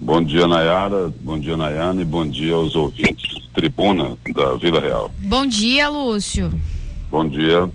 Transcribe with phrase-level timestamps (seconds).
[0.00, 1.12] Bom dia, Nayara.
[1.20, 2.04] Bom dia, Nayane.
[2.04, 5.10] Bom dia aos ouvintes tribuna da Vila Real.
[5.18, 6.50] Bom dia, Lúcio.
[7.10, 7.68] Bom dia.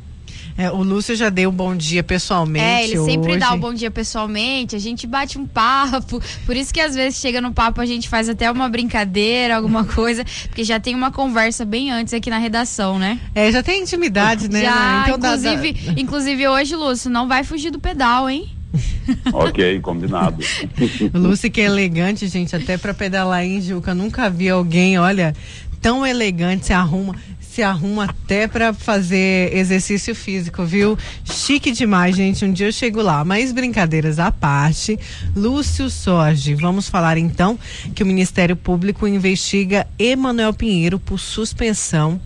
[0.57, 2.65] É, o Lúcio já deu um bom dia pessoalmente.
[2.65, 3.39] É, ele sempre hoje.
[3.39, 6.21] dá o um bom dia pessoalmente, a gente bate um papo.
[6.45, 9.83] Por isso que às vezes chega no papo a gente faz até uma brincadeira, alguma
[9.85, 13.19] coisa, porque já tem uma conversa bem antes aqui na redação, né?
[13.35, 14.61] É, já tem intimidade, né?
[14.61, 18.49] Já, Então dá- inclusive, dá- inclusive hoje, Lúcio, não vai fugir do pedal, hein?
[19.33, 20.43] ok, combinado.
[21.13, 23.93] Lúcio que é elegante, gente, até pra pedalar em Juca.
[23.93, 25.33] Nunca vi alguém, olha,
[25.81, 30.97] tão elegante, se arruma, se arruma até pra fazer exercício físico, viu?
[31.23, 32.43] Chique demais, gente.
[32.43, 33.23] Um dia eu chego lá.
[33.23, 34.99] Mas brincadeiras à parte,
[35.35, 37.57] Lúcio Sorge, vamos falar então
[37.93, 42.19] que o Ministério Público investiga Emanuel Pinheiro por suspensão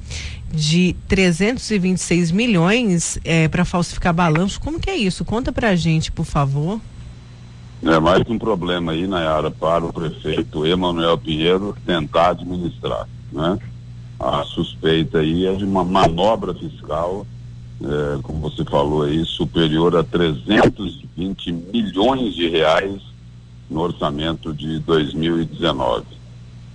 [0.51, 3.19] de 326 milhões
[3.51, 4.59] para falsificar balanço.
[4.59, 5.23] Como que é isso?
[5.23, 6.79] Conta pra gente, por favor.
[7.81, 13.57] É mais um problema aí, Nayara, para o prefeito Emanuel Pinheiro tentar administrar, né?
[14.19, 17.25] A suspeita aí é de uma manobra fiscal,
[17.81, 23.01] é, como você falou aí, superior a 320 milhões de reais
[23.69, 26.18] no orçamento de 2019.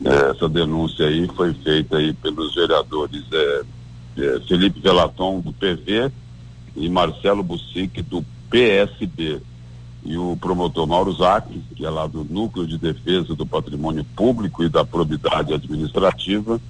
[0.03, 3.62] É, essa denúncia aí foi feita aí pelos vereadores é,
[4.19, 6.11] é, Felipe Velaton do PV
[6.77, 9.41] e Marcelo Bussic do PSB
[10.05, 14.62] e o promotor Mauro Zac, que é lá do Núcleo de Defesa do Patrimônio Público
[14.62, 16.61] e da Probidade Administrativa,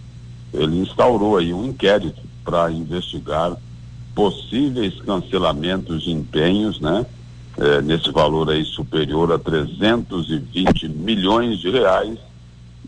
[0.53, 3.57] ele instaurou aí um inquérito para investigar
[4.15, 7.05] possíveis cancelamentos de empenhos, né?
[7.57, 12.19] Eh, nesse valor aí superior a 320 milhões de reais,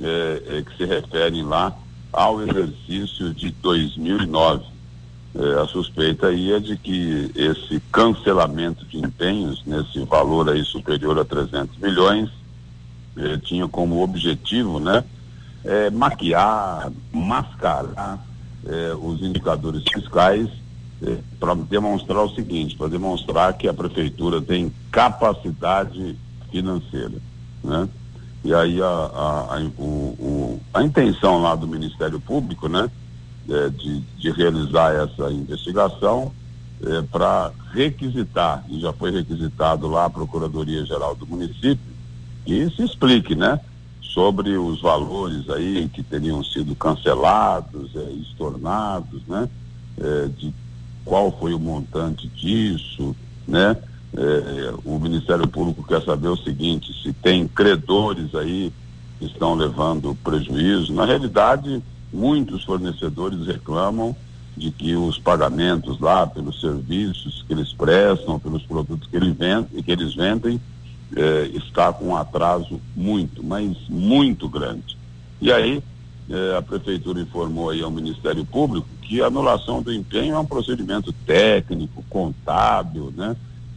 [0.00, 1.72] eh, eh, que se referem lá
[2.12, 4.64] ao exercício de 2009.
[5.34, 11.18] Eh, a suspeita aí é de que esse cancelamento de empenhos, nesse valor aí superior
[11.18, 12.30] a 300 milhões,
[13.16, 15.02] eh, tinha como objetivo, né,
[15.64, 18.22] eh, maquiar, mascarar
[18.66, 20.48] eh, os indicadores fiscais
[21.38, 26.16] para demonstrar o seguinte, para demonstrar que a prefeitura tem capacidade
[26.50, 27.18] financeira,
[27.62, 27.86] né?
[28.46, 32.88] E aí a, a, a, o, o- a intenção lá do Ministério Público, né,
[33.48, 36.32] eh, de, de realizar essa investigação
[37.10, 41.78] para requisitar, e já foi requisitado lá a Procuradoria-Geral do município,
[42.44, 43.58] que se explique, né,
[44.02, 49.48] sobre os valores aí que teriam sido cancelados, eh, estornados, né,
[49.98, 50.54] eh, de
[51.04, 53.16] qual foi o montante disso,
[53.48, 53.76] né?
[54.14, 58.72] Eh, o Ministério Público quer saber o seguinte, se tem credores aí
[59.18, 60.92] que estão levando prejuízo.
[60.92, 64.14] Na realidade, muitos fornecedores reclamam
[64.56, 69.82] de que os pagamentos lá pelos serviços que eles prestam, pelos produtos que, eles vendem,
[69.82, 70.60] que eles vendem,
[71.14, 74.96] eh, está com um atraso muito, mas muito grande.
[75.40, 75.82] E aí,
[76.58, 81.12] a prefeitura informou aí ao Ministério Público que a anulação do empenho é um procedimento
[81.24, 83.36] técnico, contábil, né?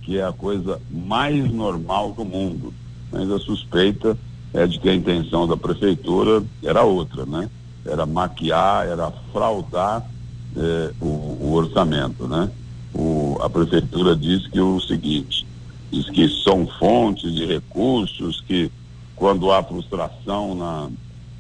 [0.10, 2.74] Que é a coisa mais normal do mundo.
[3.12, 4.18] Mas a suspeita
[4.52, 7.48] é de que a intenção da prefeitura era outra, né?
[7.86, 10.04] Era maquiar, era fraudar
[10.58, 12.50] eh, o, o orçamento, né?
[12.92, 15.46] O, a prefeitura diz que o seguinte,
[15.92, 18.72] diz que são fontes de recursos que
[19.16, 20.90] quando há frustração na,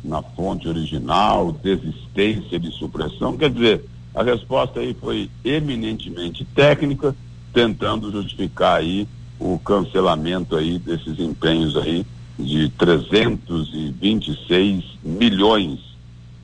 [0.03, 7.15] na fonte original, desistência de supressão, quer dizer, a resposta aí foi eminentemente técnica,
[7.53, 9.07] tentando justificar aí
[9.39, 12.03] o cancelamento aí desses empenhos aí
[12.37, 15.79] de 326 milhões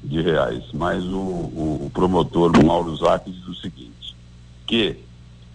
[0.04, 0.64] de reais.
[0.74, 4.16] Mas o, o, promotor Mauro Zac diz o seguinte,
[4.66, 4.96] que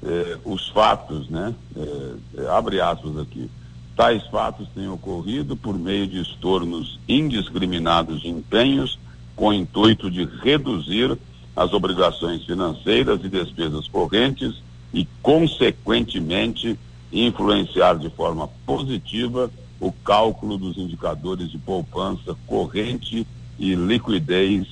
[0.03, 3.51] eh, os fatos, né, eh, eh, abre aspas aqui,
[3.97, 8.99] tais fatos têm ocorrido por meio de estornos indiscriminados de empenhos
[9.37, 11.19] com o intuito de reduzir
[11.55, 14.55] as obrigações financeiras e despesas correntes
[14.93, 16.79] e, consequentemente,
[17.13, 19.51] influenciar de forma positiva
[19.81, 23.27] o cálculo dos indicadores de poupança corrente
[23.59, 24.67] e liquidez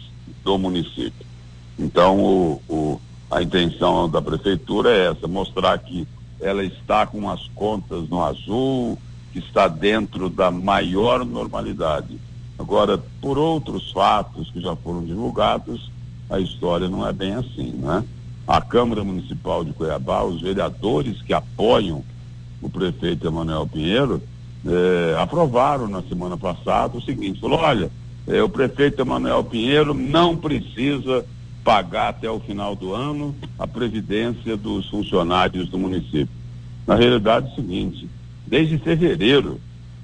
[0.44, 1.26] do município.
[1.79, 3.00] Então, o, o,
[3.31, 6.06] a intenção da prefeitura é essa, mostrar que
[6.41, 8.99] ela está com as contas no azul,
[9.32, 12.19] que está dentro da maior normalidade.
[12.59, 15.91] Agora, por outros fatos que já foram divulgados,
[16.29, 18.05] a história não é bem assim, né?
[18.49, 22.03] A Câmara Municipal de Cuiabá, os vereadores que apoiam
[22.62, 24.23] o prefeito Emanuel Pinheiro,
[24.65, 27.91] eh, aprovaram na semana passada o seguinte, falou, olha,
[28.27, 31.27] eh, o prefeito Emanuel Pinheiro não precisa
[31.62, 36.35] pagar até o final do ano a previdência dos funcionários do município.
[36.87, 38.09] Na realidade é o seguinte,
[38.47, 39.61] desde fevereiro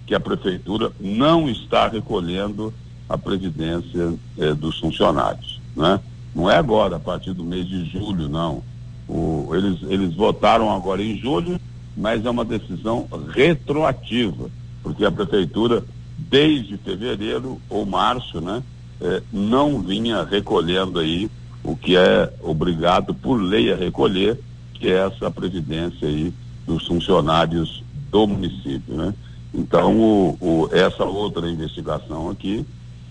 [0.07, 2.75] que a prefeitura não está recolhendo
[3.09, 5.99] a previdência eh, dos funcionários, né?
[6.35, 8.63] Não é agora, a partir do mês de julho, não.
[9.09, 11.61] O, eles, eles votaram agora em julho,
[11.97, 14.51] mas é uma decisão retroativa,
[14.83, 15.85] porque a prefeitura,
[16.19, 18.63] desde fevereiro ou março, né,
[19.01, 21.31] eh, não vinha recolhendo aí
[21.63, 24.39] o que é obrigado por lei a recolher,
[24.75, 26.33] que é essa previdência aí
[26.67, 29.15] dos funcionários do município, né?
[29.53, 32.67] Então, o, o, essa outra investigação aqui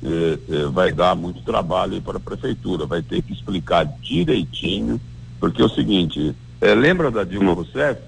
[0.05, 5.00] eh, eh, vai dar muito trabalho para a prefeitura, vai ter que explicar direitinho,
[5.39, 8.01] porque é o seguinte, eh, lembra da Dilma Rousseff?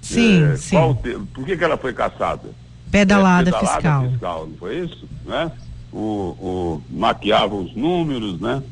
[0.00, 0.76] Sim, sim.
[1.02, 2.48] Te, por que, que ela foi caçada?
[2.90, 4.10] Pedalada, pedalada fiscal.
[4.10, 4.46] fiscal.
[4.46, 5.06] Não foi isso?
[5.26, 5.52] Né?
[5.92, 8.62] O, o, maquiava os números né?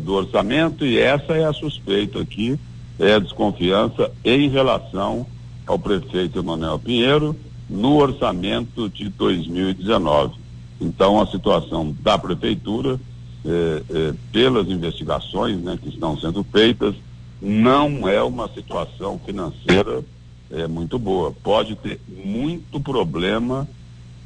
[0.00, 2.58] do orçamento e essa é a suspeita aqui,
[2.98, 5.26] é a desconfiança em relação
[5.66, 7.36] ao prefeito Emanuel Pinheiro
[7.68, 10.43] no orçamento de 2019.
[10.80, 12.98] Então, a situação da prefeitura,
[13.44, 16.94] eh, eh, pelas investigações né, que estão sendo feitas,
[17.40, 20.02] não é uma situação financeira
[20.50, 21.32] eh, muito boa.
[21.42, 23.68] Pode ter muito problema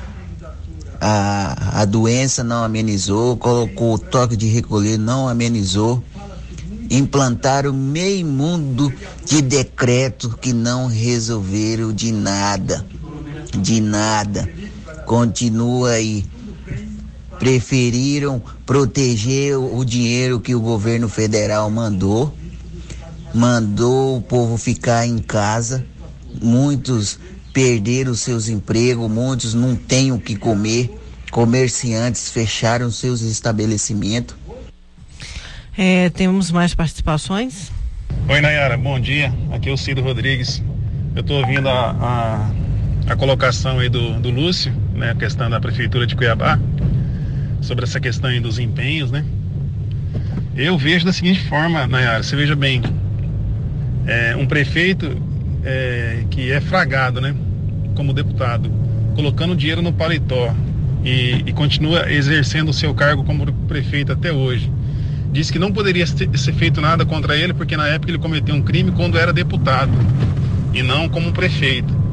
[1.00, 6.04] a, a doença, não amenizou, colocou o toque de recolher, não amenizou.
[6.90, 8.92] Implantaram meio mundo
[9.24, 12.84] de decretos que não resolveram de nada,
[13.58, 14.46] de nada
[15.06, 16.24] continua aí.
[17.38, 22.34] Preferiram proteger o dinheiro que o governo federal mandou,
[23.34, 25.84] mandou o povo ficar em casa.
[26.40, 27.18] Muitos
[27.52, 30.98] perderam seus empregos, muitos não têm o que comer.
[31.30, 34.36] Comerciantes fecharam seus estabelecimentos.
[35.76, 37.72] É, temos mais participações?
[38.28, 39.34] Oi, Nayara, bom dia.
[39.50, 40.62] Aqui é o Cido Rodrigues.
[41.14, 42.50] Eu estou ouvindo a, a
[43.06, 46.58] a colocação aí do, do Lúcio, né, a questão da prefeitura de Cuiabá,
[47.60, 49.24] sobre essa questão aí dos empenhos, né?
[50.56, 52.82] Eu vejo da seguinte forma, Nayara, você veja bem,
[54.06, 55.20] é, um prefeito
[55.64, 57.34] é, que é fragado, né,
[57.94, 58.70] como deputado,
[59.14, 60.54] colocando dinheiro no paletó
[61.04, 64.70] e, e continua exercendo o seu cargo como prefeito até hoje.
[65.32, 68.54] Disse que não poderia ser, ser feito nada contra ele porque na época ele cometeu
[68.54, 69.92] um crime quando era deputado
[70.72, 72.03] e não como prefeito.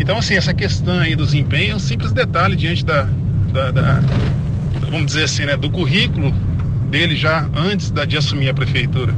[0.00, 3.02] Então, assim, essa questão aí dos empenhos é um simples detalhe diante da,
[3.52, 4.00] da, da
[4.88, 6.32] vamos dizer assim, né, do currículo
[6.88, 9.14] dele já antes da, de assumir a prefeitura.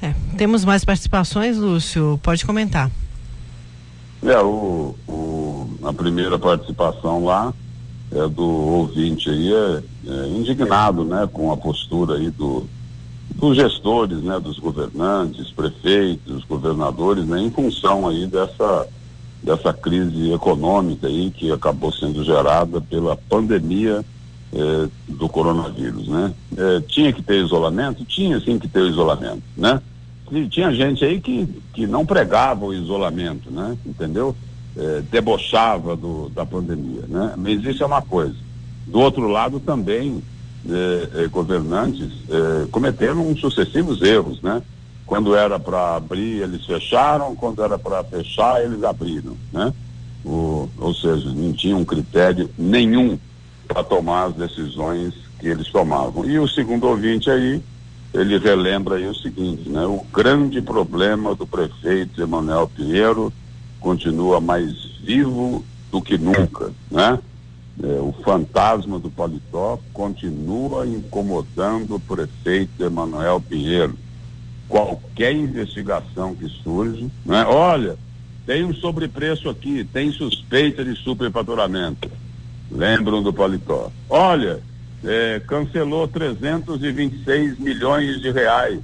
[0.00, 2.18] É, temos mais participações, Lúcio?
[2.22, 2.90] Pode comentar.
[4.22, 7.52] É, o, o, a primeira participação lá
[8.10, 12.66] é do ouvinte aí, é, é indignado, né, com a postura aí do,
[13.34, 18.88] dos gestores, né, dos governantes, prefeitos, governadores, né, em função aí dessa
[19.44, 24.02] dessa crise econômica aí que acabou sendo gerada pela pandemia
[24.52, 26.32] eh, do coronavírus, né?
[26.56, 28.04] Eh, tinha que ter isolamento?
[28.04, 29.82] Tinha sim que ter o isolamento, né?
[30.32, 33.76] E tinha gente aí que, que não pregava o isolamento, né?
[33.84, 34.34] Entendeu?
[34.76, 37.34] Eh, debochava do, da pandemia, né?
[37.36, 38.34] Mas isso é uma coisa.
[38.86, 40.22] Do outro lado também,
[41.30, 42.10] governantes
[42.70, 44.62] cometeram sucessivos erros, né?
[45.06, 49.72] Quando era para abrir, eles fecharam, quando era para fechar, eles abriram, né?
[50.24, 53.18] O, ou seja, não tinha um critério nenhum
[53.68, 56.24] para tomar as decisões que eles tomavam.
[56.24, 57.62] E o segundo ouvinte aí,
[58.14, 59.84] ele relembra aí o seguinte, né?
[59.84, 63.32] O grande problema do prefeito Emanuel Pinheiro
[63.80, 67.18] continua mais vivo do que nunca, né?
[67.82, 73.98] É, o fantasma do paletó continua incomodando o prefeito Emanuel Pinheiro.
[74.68, 77.44] Qualquer investigação que surge, né?
[77.44, 77.96] Olha,
[78.46, 82.10] tem um sobrepreço aqui, tem suspeita de superfaturamento.
[82.70, 83.90] Lembram do paletó?
[84.08, 84.60] Olha,
[85.04, 88.80] é, cancelou 326 milhões de reais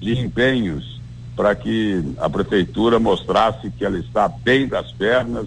[0.00, 1.00] de empenhos
[1.36, 5.46] para que a prefeitura mostrasse que ela está bem das pernas,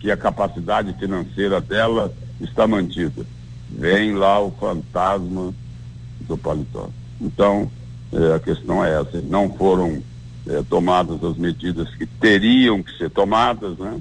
[0.00, 3.26] que a capacidade financeira dela está mantida.
[3.68, 5.52] Vem lá o fantasma
[6.20, 6.88] do paletó.
[7.20, 7.70] Então,
[8.12, 9.20] é, a questão é essa.
[9.22, 10.02] Não foram
[10.46, 13.98] é, tomadas as medidas que teriam que ser tomadas, né?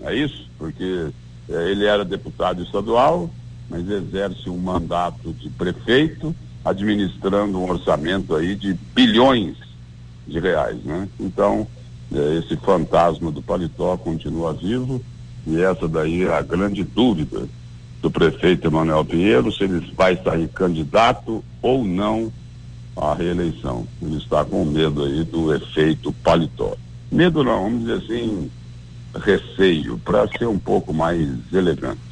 [0.00, 0.48] É isso?
[0.58, 1.08] Porque
[1.48, 3.30] é, ele era deputado estadual,
[3.68, 6.34] mas exerce um mandato de prefeito,
[6.64, 9.56] administrando um orçamento aí de bilhões
[10.26, 11.08] de reais, né?
[11.18, 11.66] Então,
[12.38, 15.02] esse fantasma do paletó continua vivo
[15.46, 17.46] e essa daí é a grande dúvida
[18.00, 22.32] do prefeito Emanuel Pinheiro, se ele vai sair candidato ou não
[23.00, 23.86] à reeleição.
[24.02, 26.76] Ele está com medo aí do efeito paletó.
[27.10, 28.50] Medo não, vamos dizer assim,
[29.14, 32.07] receio, para ser um pouco mais elegante.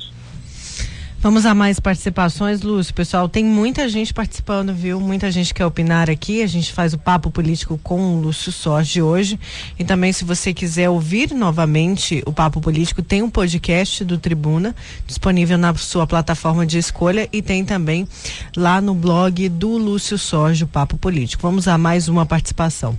[1.18, 2.94] Vamos a mais participações, Lúcio.
[2.94, 5.00] Pessoal, tem muita gente participando, viu?
[5.00, 6.42] Muita gente quer opinar aqui.
[6.42, 9.40] A gente faz o papo político com o Lúcio Sorge hoje.
[9.78, 14.76] E também, se você quiser ouvir novamente o papo político, tem um podcast do Tribuna
[15.06, 18.06] disponível na sua plataforma de escolha e tem também
[18.56, 21.42] lá no blog do Lúcio Sorge, o Papo Político.
[21.42, 22.96] Vamos a mais uma participação.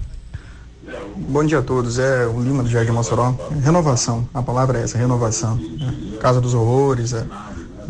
[1.15, 3.35] Bom dia a todos, é o Lima do Jardim Mossoró.
[3.61, 5.59] Renovação, a palavra é essa, renovação.
[5.81, 7.25] É, Casa dos Horrores, é,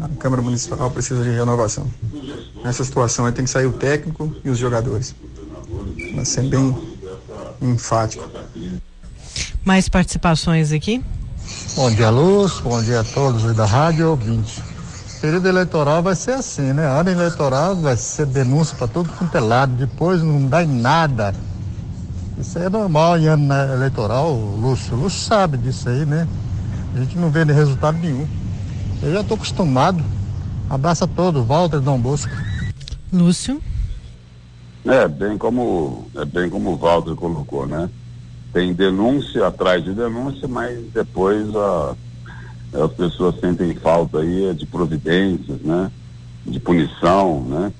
[0.02, 1.88] a Câmara Municipal precisa de renovação.
[2.64, 5.16] Nessa situação aí tem que sair o técnico e os jogadores.
[6.16, 6.76] Vai ser bem
[7.62, 8.30] enfático.
[9.64, 11.04] Mais participações aqui?
[11.76, 12.60] Bom dia, Luz.
[12.60, 14.64] Bom dia a todos da rádio ouvinte.
[15.22, 16.86] Período eleitoral vai ser assim, né?
[16.88, 20.68] A hora eleitoral vai ser denúncia para todo quanto é lado, depois não dá em
[20.68, 21.34] nada.
[22.38, 24.96] Isso é normal em ano eleitoral, Lúcio.
[24.96, 26.28] O Lúcio sabe disso aí, né?
[26.96, 28.28] A gente não vê resultado nenhum.
[29.02, 30.04] Eu já estou acostumado.
[30.70, 32.32] Abraço a todos, Walter Dom Bosco.
[33.14, 33.62] Lúcio.
[34.86, 37.90] É, bem como, é bem como o Walter colocou, né?
[38.52, 41.96] Tem denúncia atrás de denúncia, mas depois a,
[42.84, 45.92] as pessoas sentem falta aí de providências, né?
[46.46, 47.72] De punição, né?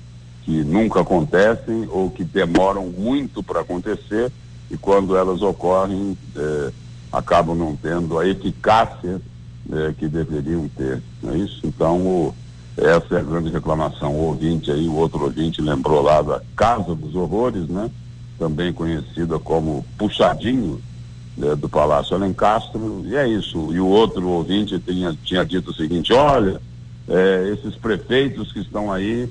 [0.44, 4.30] Que nunca acontecem ou que demoram muito para acontecer
[4.70, 6.72] e quando elas ocorrem eh,
[7.12, 9.20] acabam não tendo a eficácia
[9.72, 11.02] é, que deveriam ter.
[11.22, 11.60] Não é isso?
[11.64, 12.34] Então, o,
[12.76, 14.14] essa é a grande reclamação.
[14.14, 17.90] O ouvinte aí, o outro ouvinte lembrou lá da Casa dos Horrores, né?
[18.38, 20.80] Também conhecida como Puxadinho
[21.36, 23.72] né, do Palácio Alencastro, e é isso.
[23.72, 26.60] E o outro ouvinte tinha, tinha dito o seguinte, olha,
[27.08, 29.28] é, esses prefeitos que estão aí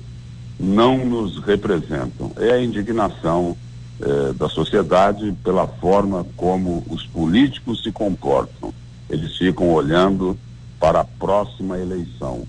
[0.58, 2.32] não nos representam.
[2.36, 3.56] É a indignação
[4.00, 8.74] é, da sociedade pela forma como os políticos se comportam
[9.08, 10.38] eles ficam olhando
[10.78, 12.46] para a próxima eleição,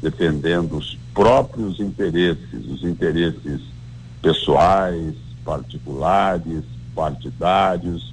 [0.00, 3.60] defendendo os próprios interesses, os interesses
[4.20, 5.14] pessoais,
[5.44, 6.64] particulares,
[6.94, 8.12] partidários,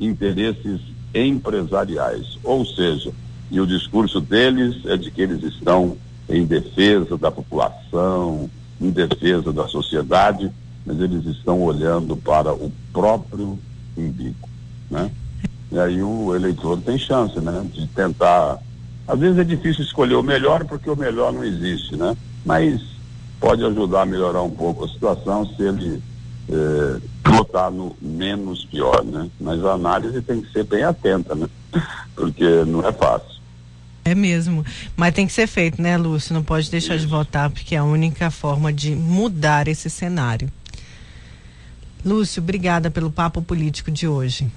[0.00, 0.80] interesses
[1.14, 2.38] empresariais.
[2.44, 3.12] Ou seja,
[3.50, 5.96] e o discurso deles é de que eles estão
[6.28, 8.48] em defesa da população,
[8.80, 10.50] em defesa da sociedade,
[10.84, 13.58] mas eles estão olhando para o próprio
[13.96, 14.48] umbigo,
[14.90, 15.10] né?
[15.70, 17.66] E aí o eleitor tem chance, né?
[17.72, 18.58] De tentar.
[19.06, 22.16] Às vezes é difícil escolher o melhor porque o melhor não existe, né?
[22.44, 22.80] Mas
[23.40, 26.02] pode ajudar a melhorar um pouco a situação se ele
[26.48, 29.30] eh, votar no menos pior, né?
[29.40, 31.48] Mas a análise tem que ser bem atenta, né?
[32.14, 33.38] Porque não é fácil.
[34.04, 34.64] É mesmo.
[34.96, 36.32] Mas tem que ser feito, né, Lúcio?
[36.32, 37.04] Não pode deixar Isso.
[37.04, 40.50] de votar, porque é a única forma de mudar esse cenário.
[42.04, 44.50] Lúcio, obrigada pelo papo político de hoje.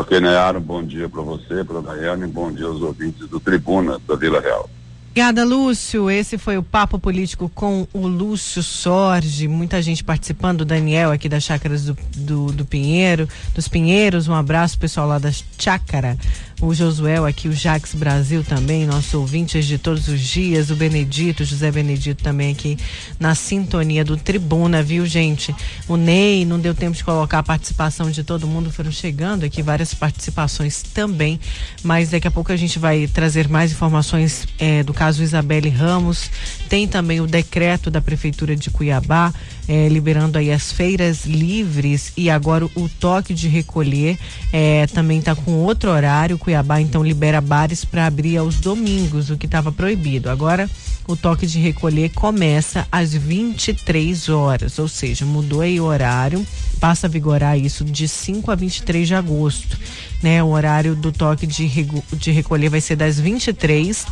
[0.00, 4.00] Ok, Nayara, bom dia para você, para a Daiane, bom dia aos ouvintes do Tribuna
[4.08, 4.66] da Vila Real.
[5.10, 6.10] Obrigada, Lúcio.
[6.10, 9.46] Esse foi o Papo Político com o Lúcio Sorge.
[9.46, 10.64] Muita gente participando.
[10.64, 14.26] Daniel aqui das Chácaras do, do, do, Pinheiro, dos Pinheiros.
[14.26, 16.16] Um abraço, pessoal lá da Chácara.
[16.60, 21.44] O Josué aqui, o Jax Brasil também, nossos ouvintes de todos os dias, o Benedito,
[21.44, 22.78] José Benedito também aqui
[23.18, 25.54] na sintonia do Tribuna, viu, gente?
[25.88, 29.62] O Ney, não deu tempo de colocar a participação de todo mundo, foram chegando aqui
[29.62, 31.40] várias participações também,
[31.82, 36.30] mas daqui a pouco a gente vai trazer mais informações é, do caso Isabelle Ramos.
[36.68, 39.32] Tem também o decreto da Prefeitura de Cuiabá,
[39.66, 44.18] é, liberando aí as feiras livres e agora o toque de recolher
[44.52, 46.38] é, também está com outro horário.
[46.38, 46.49] Cuiabá
[46.80, 50.30] então libera bares para abrir aos domingos, o que estava proibido.
[50.30, 50.68] Agora
[51.06, 56.46] o toque de recolher começa às 23 horas, ou seja, mudou aí o horário,
[56.78, 59.78] passa a vigorar isso de 5 a 23 de agosto.
[60.22, 60.42] Né?
[60.42, 61.68] O horário do toque de,
[62.12, 64.06] de recolher vai ser das 23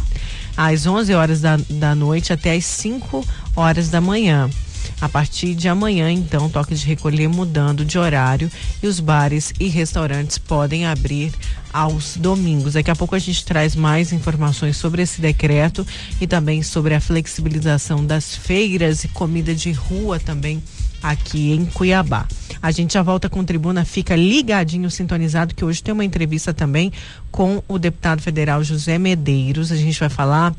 [0.56, 4.50] às 11 horas da, da noite até às 5 horas da manhã.
[5.00, 8.50] A partir de amanhã, então, toque de recolher mudando de horário
[8.82, 11.32] e os bares e restaurantes podem abrir
[11.78, 12.72] aos domingos.
[12.72, 15.86] Daqui a pouco a gente traz mais informações sobre esse decreto
[16.20, 20.60] e também sobre a flexibilização das feiras e comida de rua também
[21.00, 22.26] aqui em Cuiabá.
[22.60, 26.92] A gente já volta com tribuna, fica ligadinho, sintonizado, que hoje tem uma entrevista também
[27.30, 29.70] com o deputado federal José Medeiros.
[29.70, 30.52] A gente vai falar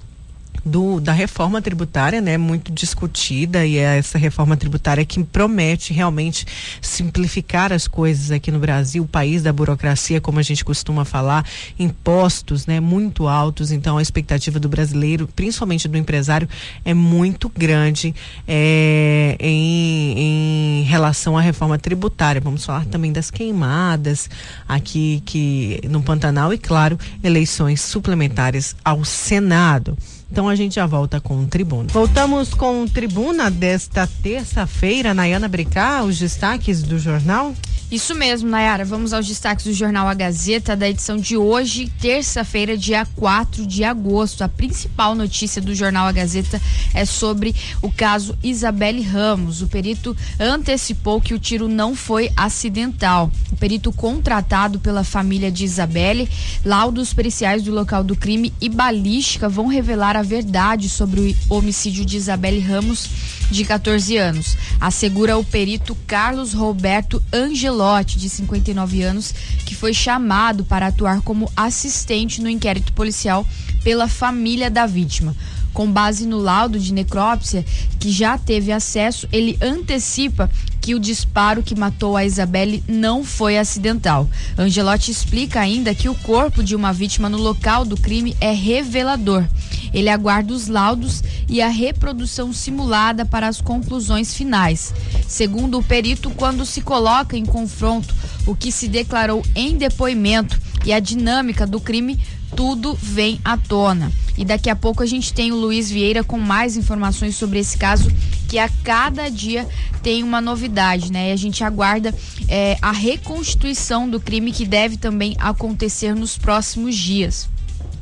[0.65, 6.45] do, da reforma tributária, né, muito discutida e é essa reforma tributária que promete realmente
[6.81, 11.45] simplificar as coisas aqui no Brasil, o país da burocracia, como a gente costuma falar,
[11.77, 13.71] impostos, né, muito altos.
[13.71, 16.47] Então a expectativa do brasileiro, principalmente do empresário,
[16.83, 18.13] é muito grande
[18.47, 22.41] é, em, em relação à reforma tributária.
[22.41, 24.29] Vamos falar também das queimadas
[24.67, 29.97] aqui que no Pantanal e claro eleições suplementares ao Senado.
[30.31, 31.89] Então a gente já volta com o Tribuna.
[31.91, 35.13] Voltamos com o Tribuna desta terça-feira.
[35.13, 37.53] Nayana Bricá, os destaques do jornal.
[37.91, 38.85] Isso mesmo, Nayara.
[38.85, 43.83] Vamos aos destaques do jornal A Gazeta da edição de hoje, terça-feira, dia 4 de
[43.83, 44.43] agosto.
[44.43, 46.61] A principal notícia do jornal A Gazeta
[46.93, 49.63] é sobre o caso Isabelle Ramos.
[49.63, 53.31] O perito antecipou que o tiro não foi acidental.
[53.51, 56.29] O perito contratado pela família de Isabelle,
[56.63, 62.05] laudos periciais do local do crime e balística vão revelar a verdade sobre o homicídio
[62.05, 63.09] de Isabelle Ramos,
[63.49, 64.55] de 14 anos.
[64.79, 69.33] Assegura o perito Carlos Roberto Angelo Belotti, de 59 anos,
[69.65, 73.47] que foi chamado para atuar como assistente no inquérito policial
[73.85, 75.33] pela família da vítima.
[75.71, 77.65] Com base no laudo de necrópsia
[77.97, 80.51] que já teve acesso, ele antecipa
[80.89, 84.27] que o disparo que matou a Isabelle não foi acidental.
[84.57, 89.45] Angelotti explica ainda que o corpo de uma vítima no local do crime é revelador.
[89.93, 94.91] Ele aguarda os laudos e a reprodução simulada para as conclusões finais.
[95.27, 98.15] Segundo o perito, quando se coloca em confronto
[98.47, 102.19] o que se declarou em depoimento e a dinâmica do crime,
[102.55, 104.11] tudo vem à tona.
[104.35, 107.77] E daqui a pouco a gente tem o Luiz Vieira com mais informações sobre esse
[107.77, 108.11] caso,
[108.49, 109.67] que a cada dia
[110.01, 111.29] tem uma novidade, né?
[111.29, 112.13] E a gente aguarda
[112.47, 117.47] é, a reconstituição do crime que deve também acontecer nos próximos dias.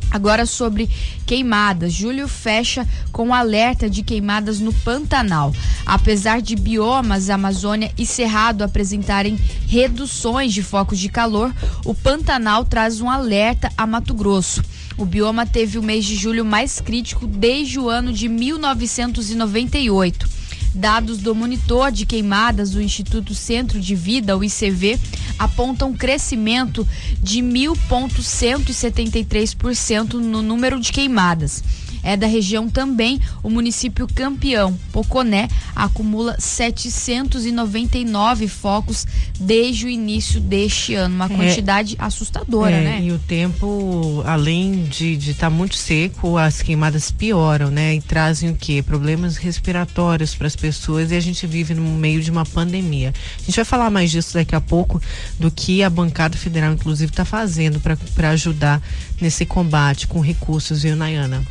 [0.10, 0.90] Agora sobre
[1.26, 1.92] queimadas.
[1.92, 5.54] Júlio fecha com alerta de queimadas no Pantanal.
[5.86, 13.02] Apesar de biomas Amazônia e Cerrado apresentarem reduções de focos de calor, o Pantanal traz
[13.02, 14.64] um alerta a Mato Grosso.
[14.98, 20.37] O bioma teve o mês de julho mais crítico desde o ano de 1998.
[20.78, 25.00] Dados do monitor de queimadas do Instituto Centro de Vida, o ICV,
[25.40, 26.88] apontam crescimento
[27.20, 31.64] de 1.173% no número de queimadas
[32.04, 39.06] é da região também o município campeão, Poconé, acumula 799 focos
[39.40, 41.16] desde o início deste ano.
[41.16, 41.30] Uma é.
[41.30, 43.02] quantidade é, assustadora, é, né?
[43.04, 47.96] E o tempo, além de estar tá muito seco, as queimadas pioram, né?
[47.96, 48.84] E trazem o quê?
[48.84, 53.14] Problemas respiratórios para as pessoas e a gente vive no meio de uma pandemia.
[53.38, 55.02] A gente vai falar mais disso daqui a pouco,
[55.40, 58.82] do que a bancada federal, inclusive, está fazendo para ajudar
[59.20, 61.44] nesse combate com recursos, viu, Nayana?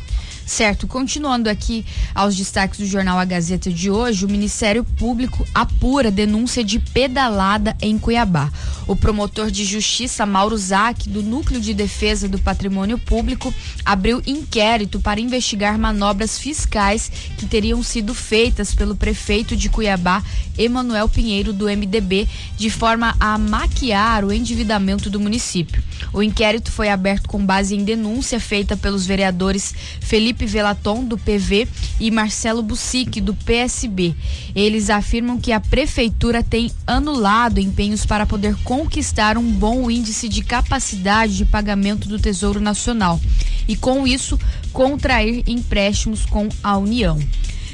[0.47, 6.09] Certo, continuando aqui aos destaques do jornal A Gazeta de hoje, o Ministério Público apura
[6.09, 8.49] denúncia de pedalada em Cuiabá.
[8.87, 15.01] O promotor de justiça Mauro Zac, do Núcleo de Defesa do Patrimônio Público, abriu inquérito
[15.01, 20.23] para investigar manobras fiscais que teriam sido feitas pelo prefeito de Cuiabá,
[20.57, 25.83] Emanuel Pinheiro, do MDB, de forma a maquiar o endividamento do município.
[26.13, 31.67] O inquérito foi aberto com base em denúncia feita pelos vereadores Felipe Velaton, do PV,
[31.99, 34.15] e Marcelo Bussic, do PSB.
[34.55, 40.43] Eles afirmam que a prefeitura tem anulado empenhos para poder conquistar um bom índice de
[40.43, 43.19] capacidade de pagamento do Tesouro Nacional
[43.67, 44.39] e, com isso,
[44.71, 47.17] contrair empréstimos com a União.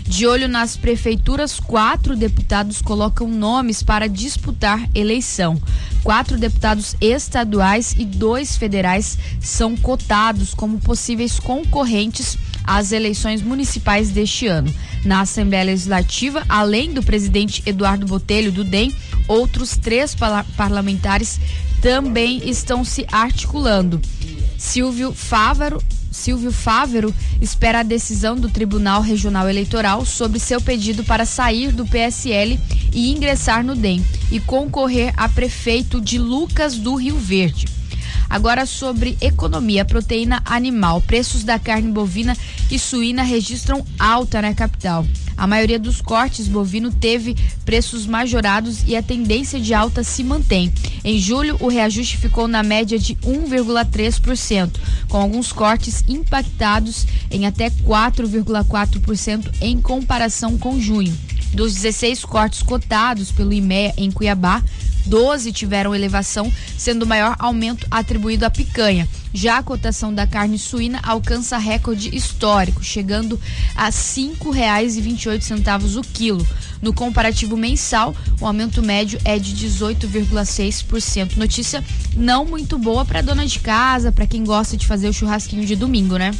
[0.07, 5.61] De olho nas prefeituras, quatro deputados colocam nomes para disputar eleição.
[6.03, 14.47] Quatro deputados estaduais e dois federais são cotados como possíveis concorrentes às eleições municipais deste
[14.47, 14.73] ano.
[15.03, 18.95] Na Assembleia Legislativa, além do presidente Eduardo Botelho, do DEM,
[19.27, 20.15] outros três
[20.55, 21.39] parlamentares
[21.81, 24.01] também estão se articulando.
[24.57, 31.25] Silvio Fávaro, Silvio Fávero espera a decisão do Tribunal Regional Eleitoral sobre seu pedido para
[31.25, 32.59] sair do PSL
[32.93, 37.65] e ingressar no DEM e concorrer a prefeito de Lucas do Rio Verde.
[38.29, 41.01] Agora sobre economia, proteína animal.
[41.01, 42.35] Preços da carne bovina
[42.71, 45.05] e suína registram alta na capital.
[45.35, 50.71] A maioria dos cortes bovino teve preços majorados e a tendência de alta se mantém.
[51.03, 54.71] Em julho, o reajuste ficou na média de 1,3%,
[55.07, 61.13] com alguns cortes impactados em até 4,4% em comparação com junho.
[61.53, 64.63] Dos 16 cortes cotados pelo IMEA em Cuiabá,
[65.05, 69.07] 12 tiveram elevação, sendo o maior aumento atribuído à picanha.
[69.33, 73.39] Já a cotação da carne suína alcança recorde histórico, chegando
[73.75, 76.45] a R$ 5,28 o quilo.
[76.81, 81.37] No comparativo mensal, o aumento médio é de 18,6%.
[81.37, 81.83] Notícia
[82.15, 85.75] não muito boa para dona de casa, para quem gosta de fazer o churrasquinho de
[85.75, 86.31] domingo, né?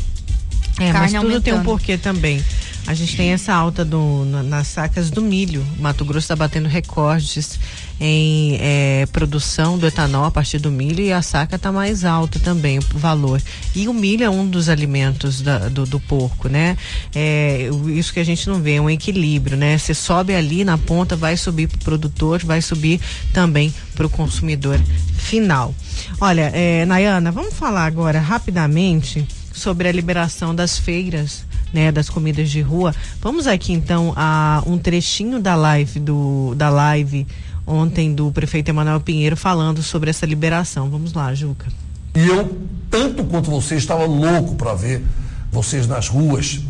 [0.79, 1.43] É, mas tudo aumentando.
[1.43, 2.43] tem um porquê também.
[2.85, 5.65] A gente tem essa alta do, nas sacas do milho.
[5.79, 7.57] Mato Grosso está batendo recordes
[8.05, 12.37] em é, produção do etanol a partir do milho e a saca está mais alta
[12.37, 13.41] também o valor.
[13.73, 16.77] E o milho é um dos alimentos da, do, do, porco, né?
[17.15, 19.77] É, isso que a gente não vê, é um equilíbrio, né?
[19.77, 22.99] Você sobe ali na ponta, vai subir para o produtor, vai subir
[23.31, 24.77] também para o consumidor
[25.15, 25.73] final.
[26.19, 32.51] Olha, é, Nayana, vamos falar agora rapidamente sobre a liberação das feiras né, das comidas
[32.51, 32.93] de rua.
[33.19, 37.25] Vamos aqui então a um trechinho da live do da live
[37.65, 40.89] ontem do prefeito Emanuel Pinheiro falando sobre essa liberação.
[40.89, 41.67] Vamos lá, Juca.
[42.15, 42.57] E eu,
[42.89, 45.03] tanto quanto você, estava louco para ver
[45.51, 46.61] vocês nas ruas,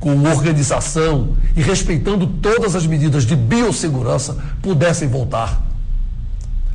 [0.00, 5.62] com organização e respeitando todas as medidas de biossegurança, pudessem voltar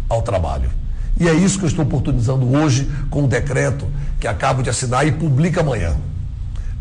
[0.08, 0.70] ao trabalho.
[1.20, 3.88] E é isso que eu estou oportunizando hoje com o decreto
[4.20, 5.96] que acabo de assinar e publica amanhã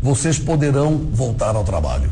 [0.01, 2.11] vocês poderão voltar ao trabalho.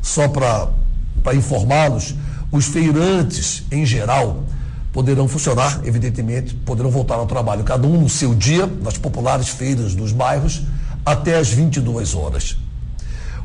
[0.00, 2.14] Só para informá-los,
[2.56, 4.44] os feirantes, em geral,
[4.92, 9.94] poderão funcionar, evidentemente, poderão voltar ao trabalho, cada um no seu dia, nas populares feiras
[9.94, 10.62] dos bairros,
[11.04, 12.56] até às 22 horas.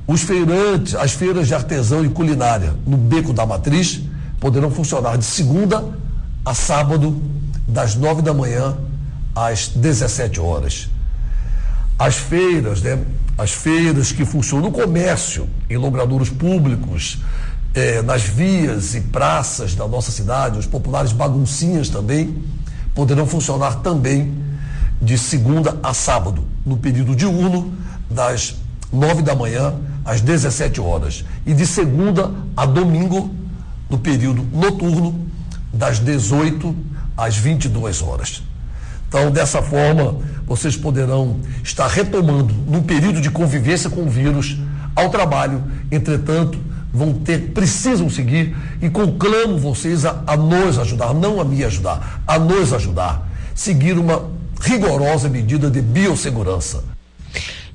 [0.07, 4.01] Os feirantes, as feiras de artesão e culinária no Beco da Matriz
[4.39, 5.83] poderão funcionar de segunda
[6.45, 7.21] a sábado,
[7.67, 8.77] das 9 da manhã
[9.35, 10.89] às 17 horas.
[11.99, 12.97] As feiras, né,
[13.37, 17.19] as feiras que funcionam no comércio, em logradouros públicos,
[17.73, 22.43] eh, nas vias e praças da nossa cidade, os populares baguncinhas também,
[22.93, 24.33] poderão funcionar também
[25.01, 27.73] de segunda a sábado, no período diurno,
[28.09, 28.55] das
[28.91, 33.33] 9 da manhã às 17 horas, e de segunda a domingo,
[33.89, 35.27] no período noturno,
[35.73, 36.75] das 18
[37.15, 38.43] às 22 horas.
[39.07, 44.57] Então, dessa forma, vocês poderão estar retomando, num período de convivência com o vírus,
[44.95, 45.63] ao trabalho.
[45.91, 46.57] Entretanto,
[46.93, 52.21] vão ter, precisam seguir e conclamo vocês a, a nos ajudar, não a me ajudar,
[52.27, 53.29] a nos ajudar.
[53.55, 54.29] Seguir uma
[54.61, 56.83] rigorosa medida de biossegurança.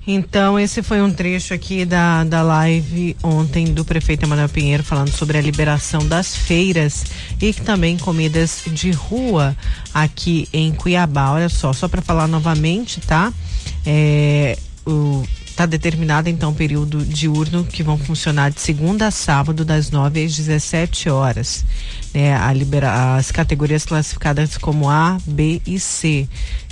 [0.09, 5.11] Então, esse foi um trecho aqui da, da live ontem do prefeito Emanuel Pinheiro falando
[5.11, 7.05] sobre a liberação das feiras
[7.43, 9.57] e também comidas de rua
[9.93, 11.33] aqui em Cuiabá.
[11.33, 13.33] Olha só, só para falar novamente, tá?
[13.85, 15.25] É, o
[15.57, 20.23] Está determinado então o período diurno que vão funcionar de segunda a sábado, das 9
[20.23, 21.65] às 17 horas.
[22.13, 22.37] Né?
[22.37, 26.29] A libera as categorias classificadas como A, B e C.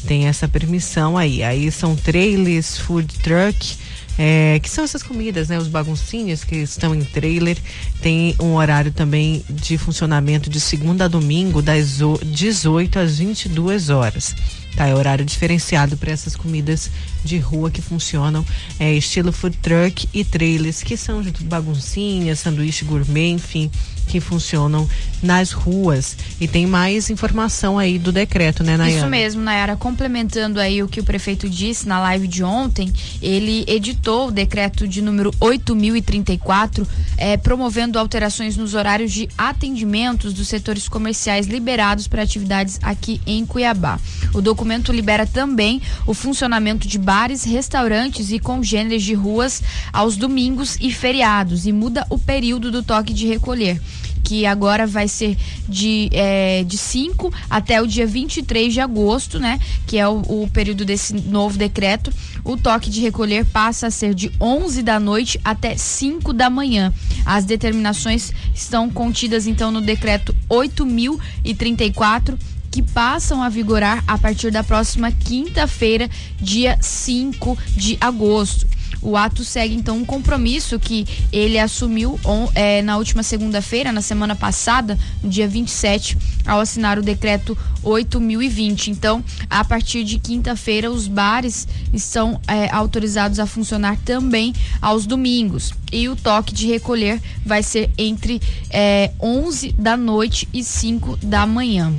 [0.07, 1.43] Tem essa permissão aí.
[1.43, 3.79] Aí são trailers, food truck.
[4.19, 5.57] É, que são essas comidas, né?
[5.57, 7.57] Os baguncinhos que estão em trailer.
[8.03, 14.37] Tem um horário também de funcionamento de segunda a domingo, das 18 às 22 horas.
[14.77, 16.91] Tá, é horário diferenciado para essas comidas
[17.25, 18.45] de rua que funcionam,
[18.79, 23.71] é, estilo food truck e trailers, que são de baguncinha, sanduíche gourmet, enfim,
[24.07, 24.89] que funcionam
[25.23, 26.17] nas ruas.
[26.41, 29.01] E tem mais informação aí do decreto, né, Nayara?
[29.01, 29.77] Isso mesmo, Nayara.
[29.77, 34.87] Complementando aí o que o prefeito disse na live de ontem, ele editou o decreto
[34.87, 36.87] de número 8034,
[37.17, 43.45] é, promovendo alterações nos horários de atendimentos dos setores comerciais liberados para atividades aqui em
[43.47, 43.99] Cuiabá.
[44.33, 49.63] O documento libera também o funcionamento de bares, restaurantes e congêneres de ruas
[49.93, 53.81] aos domingos e feriados e muda o período do toque de recolher
[54.25, 55.37] que agora vai ser
[55.69, 59.61] de, é, de 5 até o dia 23 de agosto, né?
[59.87, 62.11] Que é o, o, período desse novo decreto.
[62.43, 66.93] O toque de recolher passa a ser de 11 da noite até 5 da manhã.
[67.25, 72.39] As determinações estão contidas então no decreto 8034
[72.71, 76.11] que passam a vigorar a partir da próxima quinta-feira,
[76.41, 78.67] dia 5 de agosto.
[79.05, 84.01] O ato segue então um compromisso que ele assumiu on, é, na última segunda-feira, na
[84.01, 88.91] semana passada, no dia 27, ao assinar o decreto 8020.
[88.91, 95.75] Então, a partir de quinta-feira, os bares estão é, autorizados a funcionar também aos domingos.
[95.93, 98.41] E o toque de recolher vai ser entre
[98.71, 101.93] é, 11 da noite e 5 da manhã.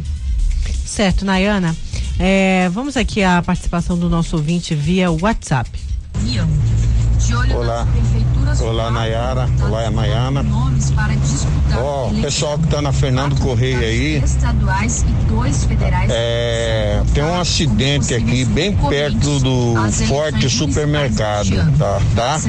[0.83, 1.75] Certo, Nayana.
[2.17, 5.69] É, vamos aqui à participação do nosso ouvinte via WhatsApp.
[7.33, 7.87] Olá.
[8.61, 9.49] Olá, Nayara.
[9.61, 10.45] Olá, Nayana.
[11.77, 14.23] Ó, oh, pessoal que tá na Fernando Correia aí.
[16.09, 19.73] É, tem um acidente aqui bem perto do
[20.07, 21.99] Forte Supermercado, tá?
[22.15, 22.39] tá?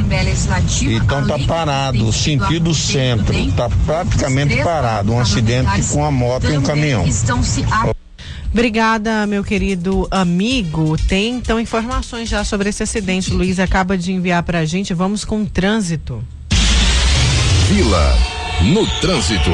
[0.82, 3.34] Então tá parado, sentido centro.
[3.52, 5.12] Tá praticamente parado.
[5.12, 7.04] Um acidente com a moto e um caminhão.
[8.52, 10.96] Obrigada, meu querido amigo.
[11.08, 13.32] Tem então informações já sobre esse acidente.
[13.32, 14.94] Luiz acaba de enviar para a gente.
[14.94, 16.22] Vamos com o trânsito.
[17.68, 18.16] Vila
[18.62, 19.50] no trânsito.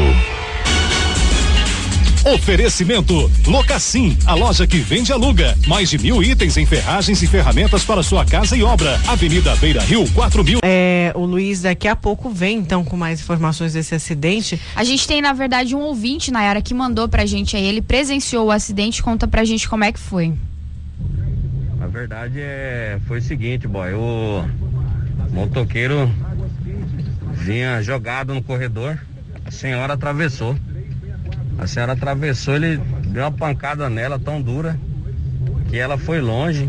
[2.25, 5.59] Oferecimento Locassim, a loja que vende e aluga.
[5.67, 8.97] Mais de mil itens em ferragens e ferramentas para sua casa e obra.
[9.09, 10.45] Avenida Beira Rio, 4000.
[10.45, 10.61] Mil...
[10.63, 14.61] É, o Luiz daqui a pouco vem então com mais informações desse acidente.
[14.77, 17.65] A gente tem, na verdade, um ouvinte, Nayara, que mandou pra gente aí.
[17.65, 19.03] Ele presenciou o acidente.
[19.03, 20.33] Conta pra gente como é que foi.
[21.81, 23.95] A verdade é, foi o seguinte, boy.
[23.95, 24.45] O
[25.33, 26.09] motoqueiro
[27.33, 28.97] vinha jogado no corredor.
[29.45, 30.57] A senhora atravessou.
[31.59, 34.79] A senhora atravessou, ele deu uma pancada nela tão dura
[35.69, 36.69] que ela foi longe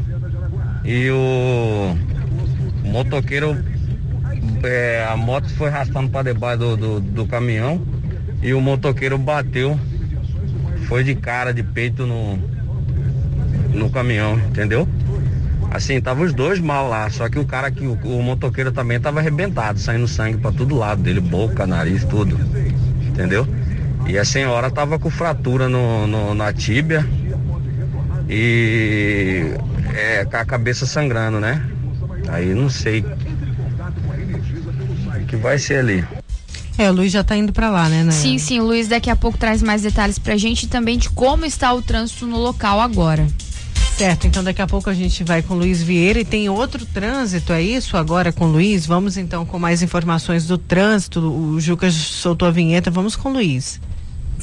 [0.86, 1.96] e o,
[2.84, 3.58] motoqueiro,
[4.64, 7.82] é, a moto foi arrastando para debaixo do, do, do, caminhão
[8.42, 9.80] e o motoqueiro bateu,
[10.88, 12.38] foi de cara, de peito no,
[13.74, 14.88] no caminhão, entendeu?
[15.72, 19.00] Assim, tava os dois mal lá, só que o cara que o, o motoqueiro também
[19.00, 22.38] tava arrebentado, saindo sangue para todo lado dele, boca, nariz, tudo.
[23.08, 23.48] Entendeu?
[24.08, 27.08] E a senhora tava com fratura no, no na tíbia
[28.30, 29.54] e
[29.94, 31.66] é, com a cabeça sangrando, né?
[32.28, 33.04] Aí não sei
[35.22, 36.06] o que vai ser ali.
[36.78, 38.12] É, o Luiz já tá indo para lá, né, né?
[38.12, 41.10] Sim, sim, o Luiz daqui a pouco traz mais detalhes pra gente e também de
[41.10, 43.28] como está o trânsito no local agora.
[43.96, 46.84] Certo, então daqui a pouco a gente vai com o Luiz Vieira e tem outro
[46.84, 47.96] trânsito, é isso?
[47.96, 51.20] Agora com o Luiz, vamos então com mais informações do trânsito.
[51.20, 53.80] O Jucas soltou a vinheta, vamos com o Luiz.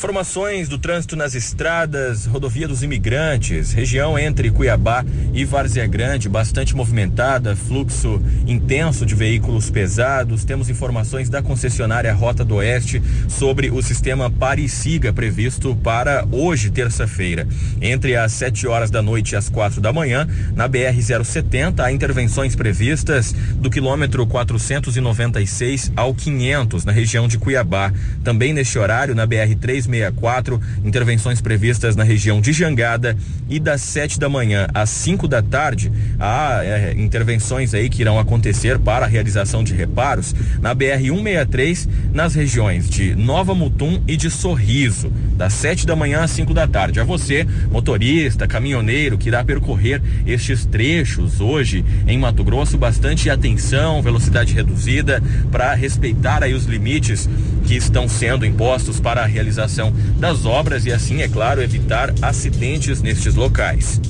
[0.01, 6.75] Informações do trânsito nas estradas, rodovia dos imigrantes, região entre Cuiabá e Várzea Grande, bastante
[6.75, 10.43] movimentada, fluxo intenso de veículos pesados.
[10.43, 17.47] Temos informações da concessionária Rota do Oeste sobre o sistema Pare-Siga previsto para hoje, terça-feira.
[17.79, 22.57] Entre as 7 horas da noite e as 4 da manhã, na BR-070, há intervenções
[22.57, 27.93] previstas do quilômetro 496 ao 500, na região de Cuiabá.
[28.25, 33.17] Também neste horário, na BR-3 364, intervenções previstas na região de Jangada
[33.49, 38.19] e das 7 da manhã às 5 da tarde, há é, intervenções aí que irão
[38.19, 44.17] acontecer para a realização de reparos na BR 163 nas regiões de Nova Mutum e
[44.17, 47.01] de Sorriso, das 7 da manhã às 5 da tarde.
[47.01, 54.03] A você, motorista, caminhoneiro que irá percorrer estes trechos hoje em Mato Grosso, bastante atenção,
[54.03, 57.29] velocidade reduzida para respeitar aí os limites
[57.71, 63.01] que estão sendo impostos para a realização das obras e assim, é claro, evitar acidentes
[63.01, 64.01] nestes locais.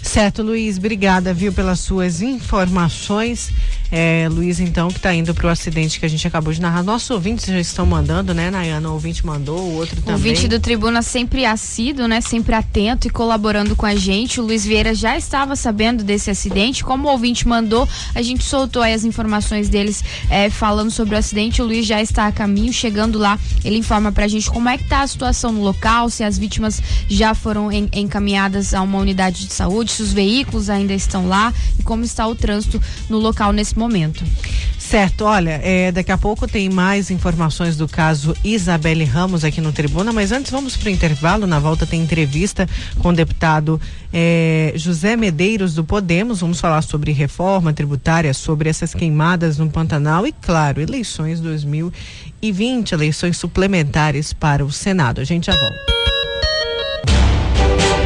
[0.00, 3.50] Certo, Luiz, obrigada, viu, pelas suas informações.
[3.96, 6.82] É, Luiz, então, que está indo para o acidente que a gente acabou de narrar.
[6.82, 8.88] Nossos ouvintes já estão mandando, né, Nayana?
[8.88, 10.14] O ouvinte mandou, o outro também.
[10.14, 12.20] O ouvinte do Tribuna sempre assíduo, né?
[12.20, 14.40] Sempre atento e colaborando com a gente.
[14.40, 16.82] O Luiz Vieira já estava sabendo desse acidente.
[16.82, 21.18] Como o ouvinte mandou, a gente soltou aí as informações deles é, falando sobre o
[21.18, 21.62] acidente.
[21.62, 23.38] O Luiz já está a caminho, chegando lá.
[23.64, 26.82] Ele informa pra gente como é que tá a situação no local, se as vítimas
[27.08, 31.54] já foram em, encaminhadas a uma unidade de saúde, se os veículos ainda estão lá
[31.78, 34.24] e como está o trânsito no local nesse momento momento.
[34.78, 39.72] Certo, olha, é, daqui a pouco tem mais informações do caso Isabelle Ramos aqui no
[39.72, 41.46] Tribuna, mas antes vamos para o intervalo.
[41.46, 42.68] Na volta tem entrevista
[42.98, 43.80] com o deputado
[44.12, 46.40] é, José Medeiros do Podemos.
[46.40, 53.36] Vamos falar sobre reforma tributária, sobre essas queimadas no Pantanal e, claro, eleições 2020, eleições
[53.36, 55.20] suplementares para o Senado.
[55.20, 56.13] A gente já volta.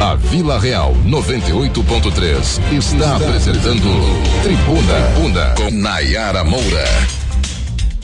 [0.01, 3.83] A Vila Real 98.3 está apresentando
[4.41, 6.85] Tribuna, Tribuna com Nayara Moura.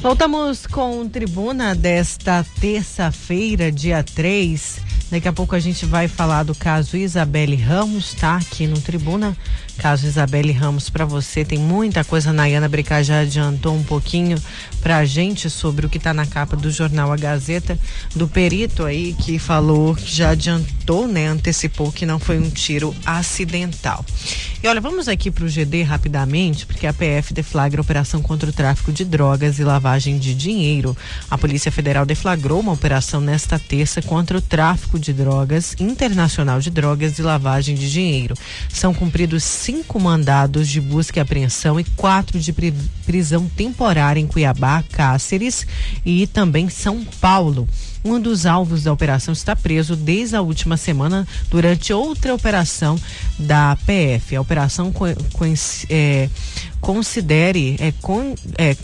[0.01, 4.81] Voltamos com Tribuna desta terça-feira, dia 3.
[5.15, 8.35] Daqui a pouco a gente vai falar do caso Isabelle Ramos, tá?
[8.35, 9.33] Aqui no Tribuna.
[9.77, 12.31] Caso Isabelle Ramos para você, tem muita coisa.
[12.31, 14.37] A Nayana Bricá já adiantou um pouquinho
[14.81, 17.79] pra gente sobre o que tá na capa do jornal A Gazeta,
[18.13, 21.27] do perito aí que falou, que já adiantou, né?
[21.27, 24.05] Antecipou que não foi um tiro acidental.
[24.63, 28.91] E olha, vamos aqui pro GD rapidamente, porque a PF deflagra operação contra o tráfico
[28.91, 30.95] de drogas e lavagem de dinheiro.
[31.29, 36.69] A Polícia Federal deflagrou uma operação nesta terça contra o tráfico de drogas, internacional de
[36.69, 38.35] drogas e lavagem de dinheiro.
[38.69, 42.53] São cumpridos cinco mandados de busca e apreensão e quatro de
[43.05, 45.65] prisão temporária em Cuiabá, Cáceres
[46.05, 47.67] e também São Paulo.
[48.03, 52.99] Um dos alvos da operação está preso desde a última semana durante outra operação
[53.39, 54.35] da PF.
[54.35, 54.93] A operação
[55.89, 56.29] é,
[56.79, 58.75] considere, é, con, é,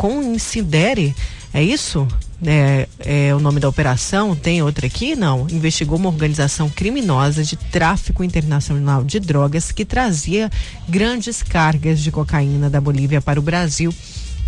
[1.53, 2.07] é isso?
[2.45, 5.15] É, é, o nome da operação, tem outra aqui?
[5.15, 5.47] Não.
[5.49, 10.49] Investigou uma organização criminosa de tráfico internacional de drogas que trazia
[10.87, 13.93] grandes cargas de cocaína da Bolívia para o Brasil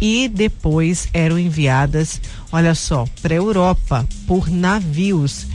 [0.02, 2.20] e depois eram enviadas,
[2.52, 5.48] olha só, para a Europa por navios.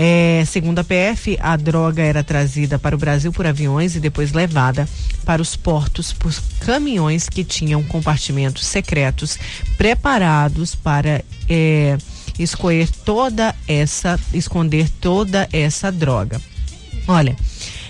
[0.00, 4.32] É, segundo a PF, a droga era trazida para o Brasil por aviões e depois
[4.32, 4.88] levada
[5.24, 9.36] para os portos por caminhões que tinham compartimentos secretos
[9.76, 11.98] preparados para é,
[12.38, 16.40] escolher toda essa, esconder toda essa droga.
[17.08, 17.36] Olha,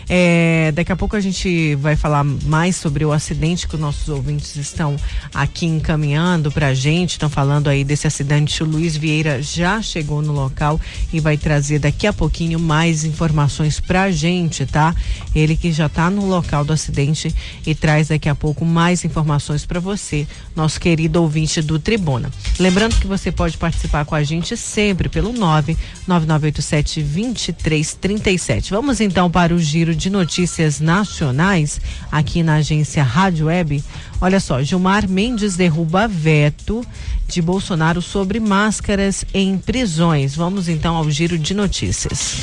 [0.08, 4.08] é, daqui a pouco a gente vai falar mais sobre o acidente que os nossos
[4.08, 4.96] ouvintes estão
[5.34, 7.12] aqui encaminhando para a gente.
[7.12, 8.62] Estão falando aí desse acidente.
[8.62, 10.80] O Luiz Vieira já chegou no local
[11.12, 14.94] e vai trazer daqui a pouquinho mais informações para a gente, tá?
[15.34, 17.34] Ele que já está no local do acidente
[17.66, 22.30] e traz daqui a pouco mais informações para você, nosso querido ouvinte do Tribuna.
[22.58, 28.70] Lembrando que você pode participar com a gente sempre pelo 99987 2337.
[28.70, 31.80] Vamos então para o giro de notícias nacionais
[32.11, 33.82] aqui na agência Rádio Web.
[34.20, 36.87] Olha só, Gilmar Mendes derruba veto
[37.26, 40.37] de Bolsonaro sobre máscaras em prisões.
[40.37, 42.37] Vamos então ao giro de notícias.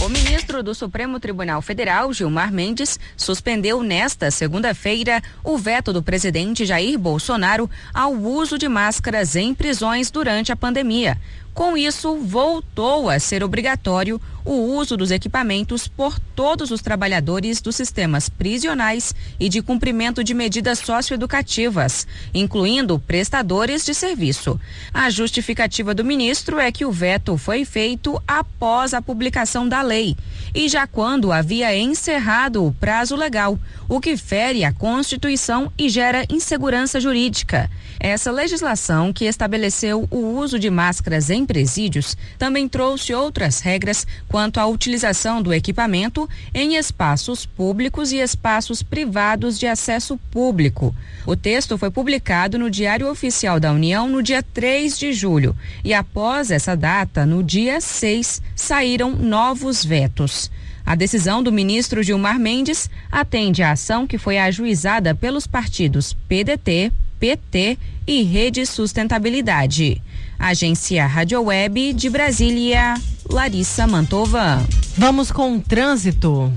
[0.00, 6.64] O ministro do Supremo Tribunal Federal, Gilmar Mendes, suspendeu nesta segunda-feira o veto do presidente
[6.64, 11.18] Jair Bolsonaro ao uso de máscaras em prisões durante a pandemia.
[11.60, 17.76] Com isso, voltou a ser obrigatório o uso dos equipamentos por todos os trabalhadores dos
[17.76, 24.58] sistemas prisionais e de cumprimento de medidas socioeducativas, incluindo prestadores de serviço.
[24.90, 30.16] A justificativa do ministro é que o veto foi feito após a publicação da lei
[30.54, 36.24] e já quando havia encerrado o prazo legal, o que fere a Constituição e gera
[36.30, 37.70] insegurança jurídica.
[38.02, 44.58] Essa legislação, que estabeleceu o uso de máscaras em presídios, também trouxe outras regras quanto
[44.58, 50.96] à utilização do equipamento em espaços públicos e espaços privados de acesso público.
[51.26, 55.92] O texto foi publicado no Diário Oficial da União no dia 3 de julho e,
[55.92, 60.50] após essa data, no dia 6, saíram novos vetos.
[60.86, 66.90] A decisão do ministro Gilmar Mendes atende à ação que foi ajuizada pelos partidos PDT,
[67.20, 70.00] PT e Rede Sustentabilidade.
[70.38, 72.94] Agência Rádio Web de Brasília,
[73.28, 74.66] Larissa Mantova.
[74.96, 76.50] Vamos com o trânsito.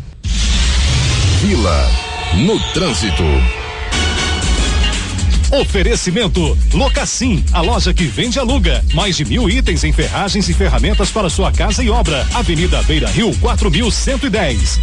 [1.42, 1.92] Vila
[2.38, 3.24] no trânsito.
[5.52, 8.84] Oferecimento Locassim, a loja que vende e aluga.
[8.94, 12.26] Mais de mil itens em ferragens e ferramentas para sua casa e obra.
[12.34, 14.80] Avenida Beira Rio, 4110.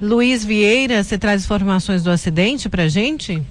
[0.00, 3.42] Luiz Vieira, você traz informações do acidente pra gente?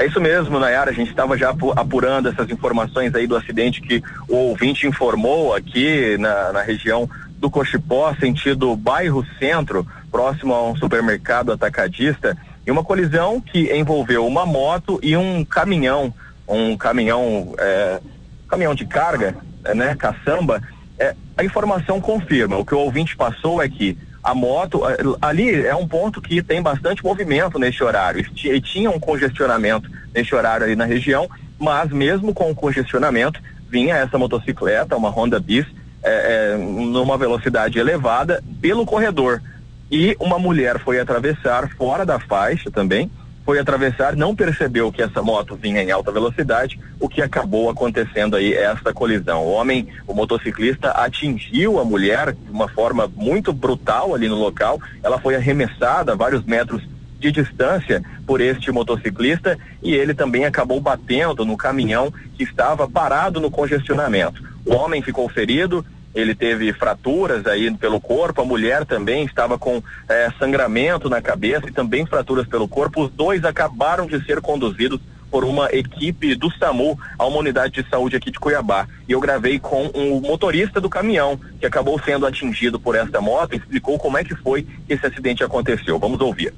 [0.00, 0.90] É isso mesmo, Nayara.
[0.90, 6.16] A gente estava já apurando essas informações aí do acidente que o ouvinte informou aqui
[6.16, 12.34] na, na região do Cochipó, sentido bairro centro, próximo a um supermercado atacadista,
[12.66, 16.14] e uma colisão que envolveu uma moto e um caminhão,
[16.48, 18.00] um caminhão, é,
[18.48, 19.36] caminhão de carga,
[19.74, 20.62] né, caçamba.
[20.98, 22.56] É, a informação confirma.
[22.56, 26.42] O que o ouvinte passou é que a moto, eh, ali é um ponto que
[26.42, 28.26] tem bastante movimento neste horário.
[28.44, 33.96] E tinha um congestionamento neste horário ali na região, mas mesmo com o congestionamento, vinha
[33.96, 35.66] essa motocicleta, uma Honda Bis,
[36.02, 39.42] é, é, numa velocidade elevada pelo corredor.
[39.90, 43.10] E uma mulher foi atravessar fora da faixa também,
[43.44, 48.36] foi atravessar, não percebeu que essa moto vinha em alta velocidade, o que acabou acontecendo
[48.36, 49.44] aí esta colisão.
[49.44, 54.80] O homem, o motociclista, atingiu a mulher de uma forma muito brutal ali no local.
[55.02, 56.82] Ela foi arremessada a vários metros
[57.18, 63.40] de distância por este motociclista e ele também acabou batendo no caminhão que estava parado
[63.40, 64.42] no congestionamento.
[64.64, 65.84] O homem ficou ferido,
[66.14, 71.68] ele teve fraturas aí pelo corpo, a mulher também estava com é, sangramento na cabeça
[71.68, 73.04] e também fraturas pelo corpo.
[73.04, 75.00] Os dois acabaram de ser conduzidos
[75.30, 78.88] por uma equipe do SAMU a uma unidade de saúde aqui de Cuiabá.
[79.08, 83.20] E eu gravei com o um motorista do caminhão, que acabou sendo atingido por esta
[83.20, 85.98] moto, e explicou como é que foi que esse acidente aconteceu.
[86.00, 86.52] Vamos ouvir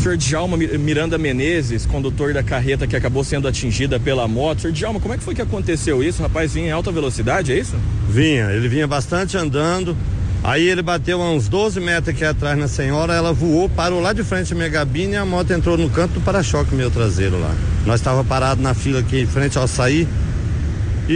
[0.00, 4.62] senhor Djalma Miranda Menezes, condutor da carreta que acabou sendo atingida pela moto.
[4.62, 6.20] Senhor Djalma, como é que foi que aconteceu isso?
[6.20, 7.76] O rapaz vinha em alta velocidade, é isso?
[8.08, 9.94] Vinha, ele vinha bastante andando.
[10.42, 14.14] Aí ele bateu a uns 12 metros aqui atrás na senhora, ela voou, parou lá
[14.14, 17.38] de frente à minha gabine e a moto entrou no canto do para-choque meu traseiro
[17.38, 17.54] lá.
[17.84, 20.08] Nós estava parado na fila aqui em frente ao sair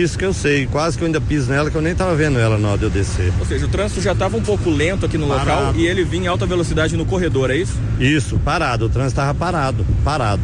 [0.03, 2.39] isso que eu sei, quase que eu ainda piso nela, que eu nem tava vendo
[2.39, 3.33] ela na hora de eu descer.
[3.39, 5.51] Ou seja, o trânsito já estava um pouco lento aqui no parado.
[5.51, 7.75] local e ele vinha em alta velocidade no corredor, é isso?
[7.99, 10.43] Isso, parado, o trânsito estava parado, parado.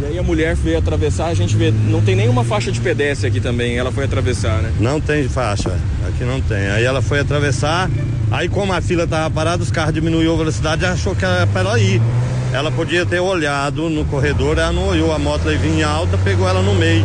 [0.00, 3.26] E aí a mulher veio atravessar, a gente vê, não tem nenhuma faixa de pedestre
[3.26, 4.70] aqui também, ela foi atravessar, né?
[4.78, 5.70] Não tem faixa,
[6.06, 6.68] aqui não tem.
[6.68, 7.90] Aí ela foi atravessar,
[8.30, 11.46] aí como a fila estava parada, os carros diminuiu a velocidade e achou que era
[11.46, 12.00] para ela ir.
[12.52, 16.46] Ela podia ter olhado no corredor, ela não olhou, a moto aí vinha alta, pegou
[16.46, 17.04] ela no meio.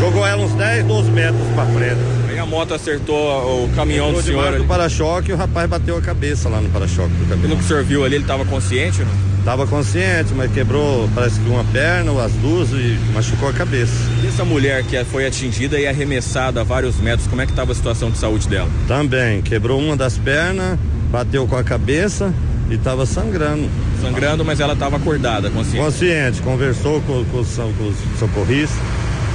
[0.00, 2.00] Jogou ela uns 10, 12 metros para frente.
[2.30, 4.56] Aí a moto acertou o caminhão Entrou do senhor.
[4.56, 7.50] do para-choque e o rapaz bateu a cabeça lá no para-choque do caminhão.
[7.50, 9.02] Pelo que o senhor viu ali, ele estava consciente?
[9.02, 9.44] Não?
[9.44, 13.92] Tava consciente, mas quebrou, parece que uma perna, as duas e machucou a cabeça.
[14.24, 17.72] E essa mulher que foi atingida e arremessada a vários metros, como é que estava
[17.72, 18.70] a situação de saúde dela?
[18.88, 20.78] Também, quebrou uma das pernas,
[21.10, 22.32] bateu com a cabeça
[22.70, 23.68] e estava sangrando.
[24.00, 25.84] Sangrando, mas ela estava acordada, consciente?
[25.84, 28.78] Consciente, conversou com, com, com os socorristas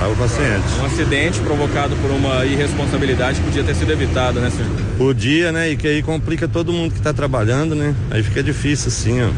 [0.01, 0.63] ao paciente.
[0.81, 4.69] Um acidente provocado por uma irresponsabilidade que podia ter sido evitado, né, senhor?
[4.97, 5.71] Podia, né?
[5.71, 7.95] E que aí complica todo mundo que está trabalhando, né?
[8.11, 9.29] Aí fica difícil assim, ó.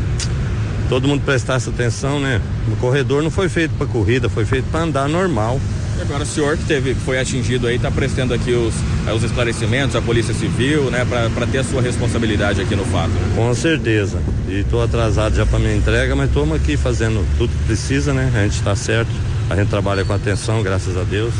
[0.90, 2.42] Todo mundo prestasse atenção, né?
[2.72, 5.60] O corredor não foi feito para corrida, foi feito para andar normal.
[5.98, 8.74] E agora o senhor que teve, foi atingido aí, está prestando aqui os,
[9.08, 13.10] eh, os esclarecimentos, a Polícia Civil, né, para ter a sua responsabilidade aqui no fato.
[13.10, 13.34] Né?
[13.36, 14.20] Com certeza.
[14.48, 18.32] E estou atrasado já para minha entrega, mas estamos aqui fazendo tudo que precisa, né?
[18.36, 19.10] A gente está certo.
[19.50, 21.34] A gente trabalha com atenção, graças a Deus.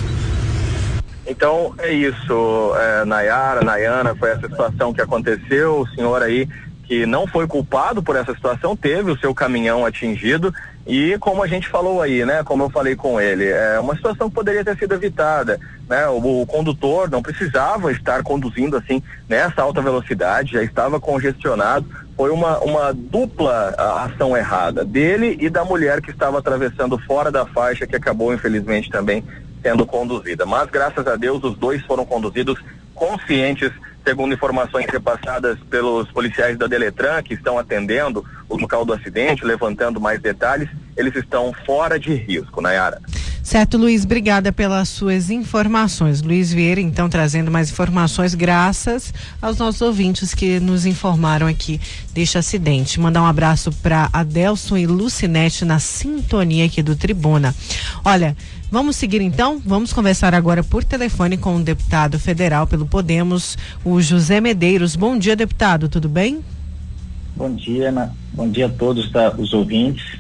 [1.26, 5.82] Então é isso, é, Nayara, Nayana, foi essa situação que aconteceu.
[5.82, 6.48] O senhor aí
[6.88, 10.54] que não foi culpado por essa situação teve o seu caminhão atingido
[10.88, 12.44] e como a gente falou aí, né?
[12.46, 16.08] Como eu falei com ele, é uma situação que poderia ter sido evitada, né?
[16.08, 21.86] O, o condutor não precisava estar conduzindo assim nessa alta velocidade, já estava congestionado.
[22.18, 27.46] Foi uma, uma dupla ação errada dele e da mulher que estava atravessando fora da
[27.46, 29.24] faixa, que acabou infelizmente também
[29.62, 30.44] sendo conduzida.
[30.44, 32.60] Mas graças a Deus os dois foram conduzidos
[32.96, 33.72] conscientes
[34.04, 40.00] segundo informações repassadas pelos policiais da Deletran, que estão atendendo o local do acidente, levantando
[40.00, 43.00] mais detalhes, eles estão fora de risco, Nayara.
[43.44, 46.22] Certo, Luiz, obrigada pelas suas informações.
[46.22, 51.80] Luiz Vieira, então, trazendo mais informações, graças aos nossos ouvintes que nos informaram aqui
[52.14, 53.00] deste acidente.
[53.00, 57.56] Mandar um abraço para Adelson e Lucinete na sintonia aqui do Tribuna.
[58.04, 58.36] Olha,
[58.70, 59.62] Vamos seguir então?
[59.66, 64.94] Vamos conversar agora por telefone com o deputado federal pelo Podemos, o José Medeiros.
[64.94, 66.44] Bom dia, deputado, tudo bem?
[67.34, 68.14] Bom dia, Ana.
[68.34, 70.20] bom dia a todos tá, os ouvintes.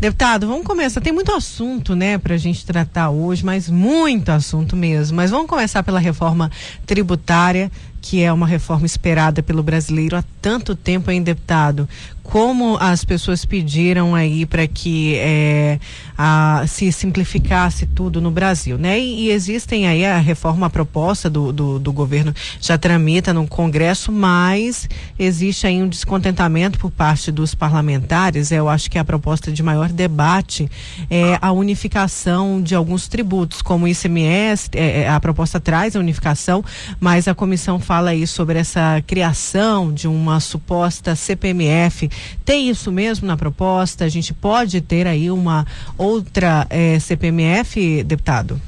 [0.00, 0.98] Deputado, vamos começar.
[1.02, 5.14] Tem muito assunto, né, para a gente tratar hoje, mas muito assunto mesmo.
[5.14, 6.50] Mas vamos começar pela reforma
[6.86, 7.70] tributária.
[8.02, 11.86] que é uma reforma esperada pelo brasileiro há tanto tempo, hein, deputado?
[12.30, 15.80] Como as pessoas pediram aí para que é,
[16.16, 19.00] a, se simplificasse tudo no Brasil, né?
[19.00, 23.48] E, e existem aí a reforma a proposta do, do, do, governo já tramita no
[23.48, 28.52] Congresso, mas existe aí um descontentamento por parte dos parlamentares.
[28.52, 30.70] Eu acho que a proposta de maior debate
[31.10, 34.70] é a unificação de alguns tributos, como o ICMS.
[34.74, 36.64] É, é, a proposta traz a unificação,
[37.00, 42.08] mas a comissão fala aí sobre essa criação de uma suposta CPMF
[42.44, 44.04] tem isso mesmo na proposta?
[44.04, 45.66] A gente pode ter aí uma
[45.96, 48.60] outra eh, CPMF, deputado?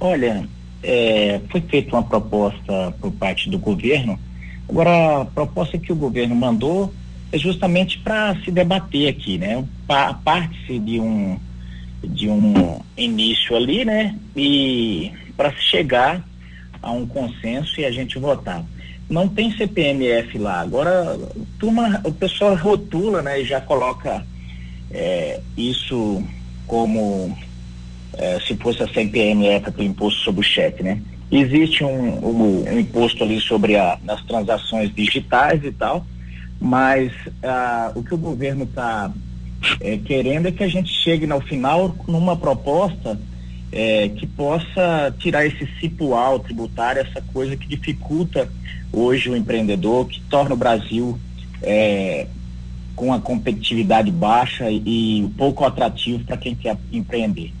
[0.00, 0.46] Olha,
[0.82, 4.18] é, foi feita uma proposta por parte do governo.
[4.68, 6.92] Agora, a proposta que o governo mandou
[7.32, 9.64] é justamente para se debater aqui, né?
[9.86, 11.38] Parte-se de um
[12.02, 14.16] de um início ali, né?
[14.36, 16.24] E para chegar
[16.80, 18.64] a um consenso e a gente votar
[19.08, 20.60] não tem CPMF lá.
[20.60, 21.18] Agora,
[21.58, 24.24] turma, o pessoal rotula, né, e já coloca
[24.90, 26.22] é, isso
[26.66, 27.36] como
[28.14, 31.00] é, se fosse a CPMF do imposto sobre o cheque, né?
[31.30, 36.06] Existe um, um, um imposto ali sobre a, as transações digitais e tal,
[36.60, 39.12] mas ah, o que o governo está
[39.80, 43.18] é, querendo é que a gente chegue no final numa proposta
[43.72, 48.50] é, que possa tirar esse cipual tributário, essa coisa que dificulta
[48.92, 51.18] hoje o empreendedor, que torna o Brasil
[51.62, 52.26] é,
[52.96, 54.82] com a competitividade baixa e,
[55.20, 57.52] e pouco atrativo para quem quer empreender.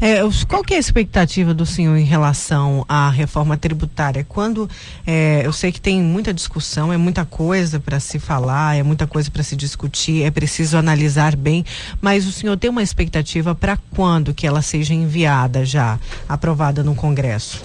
[0.00, 4.24] É, qual que é a expectativa do senhor em relação à reforma tributária?
[4.24, 4.68] Quando
[5.06, 9.06] é, eu sei que tem muita discussão, é muita coisa para se falar, é muita
[9.06, 11.64] coisa para se discutir, é preciso analisar bem,
[12.00, 16.94] mas o senhor tem uma expectativa para quando que ela seja enviada já, aprovada no
[16.94, 17.62] Congresso?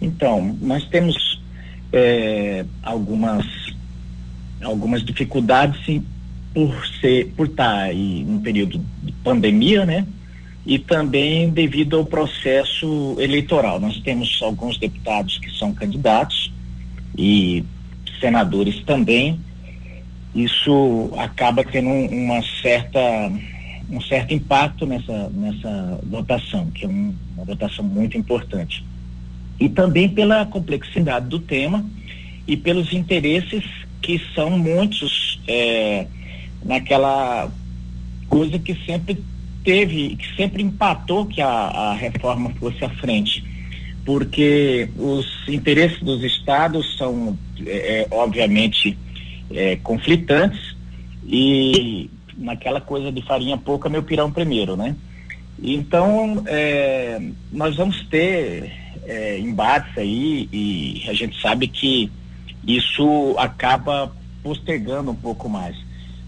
[0.00, 1.40] Então, nós temos
[1.92, 3.44] é, algumas
[4.62, 6.04] algumas dificuldades sim,
[6.52, 10.06] por ser por estar tá aí num período de pandemia, né?
[10.70, 13.80] E também devido ao processo eleitoral.
[13.80, 16.52] Nós temos alguns deputados que são candidatos
[17.18, 17.64] e
[18.20, 19.40] senadores também.
[20.32, 23.00] Isso acaba tendo uma certa
[23.90, 28.86] um certo impacto nessa nessa votação, que é um, uma votação muito importante.
[29.58, 31.84] E também pela complexidade do tema
[32.46, 33.64] e pelos interesses
[34.00, 36.06] que são muitos é,
[36.64, 37.50] naquela
[38.28, 39.20] coisa que sempre
[39.64, 43.44] teve, que sempre empatou que a, a reforma fosse à frente,
[44.04, 48.96] porque os interesses dos estados são, é, é, obviamente,
[49.50, 50.76] é, conflitantes
[51.26, 54.96] e naquela coisa de farinha pouca, meu pirão primeiro, né?
[55.62, 57.20] Então, é,
[57.52, 58.72] nós vamos ter
[59.04, 62.10] é, embates aí e a gente sabe que
[62.66, 64.10] isso acaba
[64.42, 65.76] postergando um pouco mais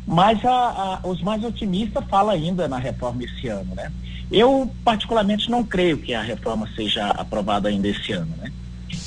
[0.06, 3.90] mas a, a, os mais otimistas falam ainda na reforma esse ano, né?
[4.30, 8.50] Eu particularmente não creio que a reforma seja aprovada ainda esse ano, né?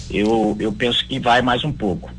[0.10, 2.12] Eu, eu penso que vai mais um pouco.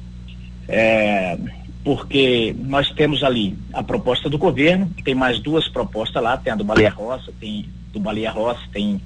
[0.69, 1.39] É,
[1.85, 6.57] porque nós temos ali a proposta do governo, tem mais duas propostas lá, tem a
[6.57, 9.01] do Baleia Roça, tem do Baleia Roça, tem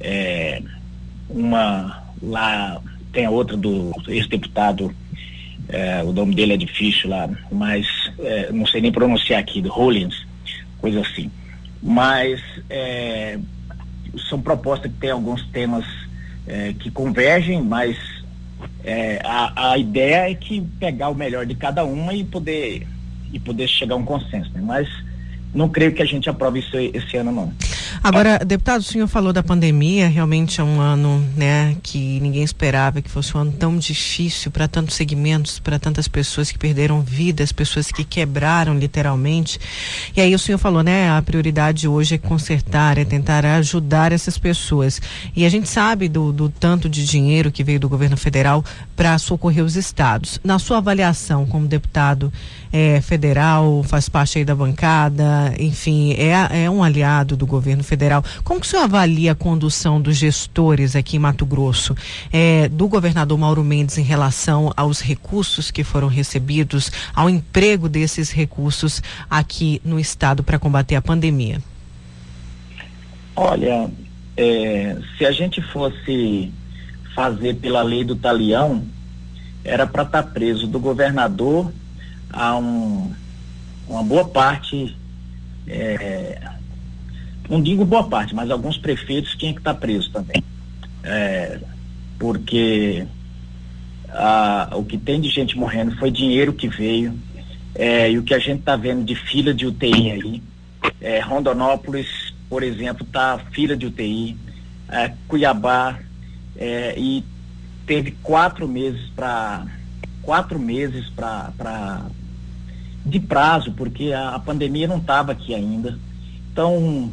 [0.00, 0.62] é,
[1.28, 2.80] uma lá,
[3.12, 4.94] tem a outra do ex-deputado
[5.68, 7.86] é, o nome dele é difícil lá, mas
[8.18, 10.26] é, não sei nem pronunciar aqui, do Hollins,
[10.78, 11.30] coisa assim.
[11.82, 12.40] Mas
[12.70, 13.38] é,
[14.28, 15.84] são propostas que têm alguns temas
[16.46, 17.96] é, que convergem, mas
[18.84, 22.86] é, a, a ideia é que pegar o melhor de cada uma e poder
[23.32, 24.50] e poder chegar a um consenso.
[24.52, 24.62] Né?
[24.64, 24.88] Mas
[25.52, 27.52] não creio que a gente aprove isso esse ano não.
[28.02, 33.00] Agora, deputado, o senhor falou da pandemia, realmente é um ano, né, que ninguém esperava
[33.00, 37.52] que fosse um ano tão difícil para tantos segmentos, para tantas pessoas que perderam vidas,
[37.52, 39.58] pessoas que quebraram literalmente.
[40.16, 44.36] E aí o senhor falou, né, a prioridade hoje é consertar, é tentar ajudar essas
[44.36, 45.00] pessoas.
[45.34, 48.64] E a gente sabe do, do tanto de dinheiro que veio do governo federal
[48.96, 50.40] para socorrer os estados.
[50.42, 52.32] Na sua avaliação como deputado
[52.72, 58.24] é, federal, faz parte aí da bancada, enfim, é, é um aliado do governo federal.
[58.42, 61.94] Como que o senhor avalia a condução dos gestores aqui em Mato Grosso,
[62.32, 68.30] é, do governador Mauro Mendes em relação aos recursos que foram recebidos, ao emprego desses
[68.30, 71.60] recursos aqui no estado para combater a pandemia?
[73.36, 73.90] Olha,
[74.36, 76.52] é, se a gente fosse
[77.14, 78.84] fazer pela lei do talião,
[79.64, 81.72] era para estar tá preso do governador
[82.30, 83.12] a um,
[83.88, 84.96] uma boa parte
[85.66, 86.40] é,
[87.48, 90.42] não digo boa parte, mas alguns prefeitos tinham que estar presos também.
[91.02, 91.60] É,
[92.18, 93.06] porque
[94.16, 97.18] Ah, o que tem de gente morrendo foi dinheiro que veio.
[97.74, 100.42] É, e o que a gente está vendo de fila de UTI aí.
[101.00, 104.36] É, Rondonópolis, por exemplo, está fila de UTI.
[104.88, 105.98] É, Cuiabá,
[106.56, 107.24] é, e
[107.84, 109.66] teve quatro meses para
[110.22, 112.02] quatro meses para
[113.04, 115.98] de prazo, porque a, a pandemia não estava aqui ainda.
[116.52, 117.10] Então,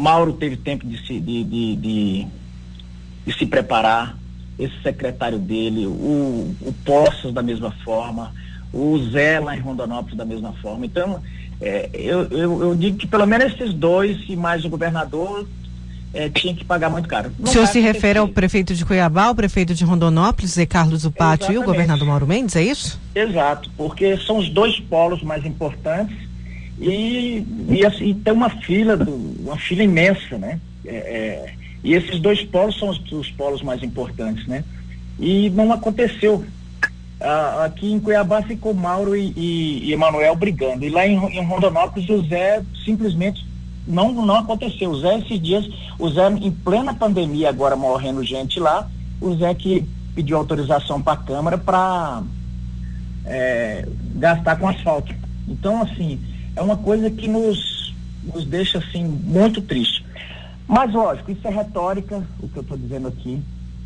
[0.00, 2.26] Mauro teve tempo de se, de, de, de,
[3.26, 4.16] de se preparar,
[4.58, 8.32] esse secretário dele, o, o Poços da mesma forma,
[8.72, 10.84] o Zé lá em Rondonópolis da mesma forma.
[10.84, 11.20] Então,
[11.60, 15.46] é, eu, eu, eu, digo que pelo menos esses dois e mais o governador
[16.12, 17.32] é, tinha que pagar muito caro.
[17.38, 21.04] Não o senhor se refere ao prefeito de Cuiabá, o prefeito de Rondonópolis, Zé Carlos
[21.04, 23.00] Upati e o governador Mauro Mendes, é isso?
[23.14, 26.29] Exato, porque são os dois polos mais importantes
[26.80, 30.58] e, e, assim, tem uma fila, do, uma fila imensa, né?
[30.84, 31.54] É, é,
[31.84, 34.64] e esses dois polos são os, os, polos mais importantes, né?
[35.18, 36.42] E não aconteceu.
[37.20, 40.82] Ah, aqui em Cuiabá ficou Mauro e, e, e Emanuel brigando.
[40.82, 43.46] E lá em, em Rondonópolis o Zé simplesmente
[43.86, 44.90] não, não aconteceu.
[44.90, 45.68] O Zé, esses dias,
[45.98, 48.88] o Zé, em plena pandemia, agora morrendo gente lá,
[49.20, 52.22] o Zé que pediu autorização para a Câmara para
[53.26, 55.14] é, gastar com asfalto.
[55.46, 56.18] Então, assim,
[56.56, 60.04] é uma coisa que nos, nos deixa, assim, muito triste.
[60.66, 63.40] Mas, lógico, isso é retórica, o que eu estou dizendo aqui.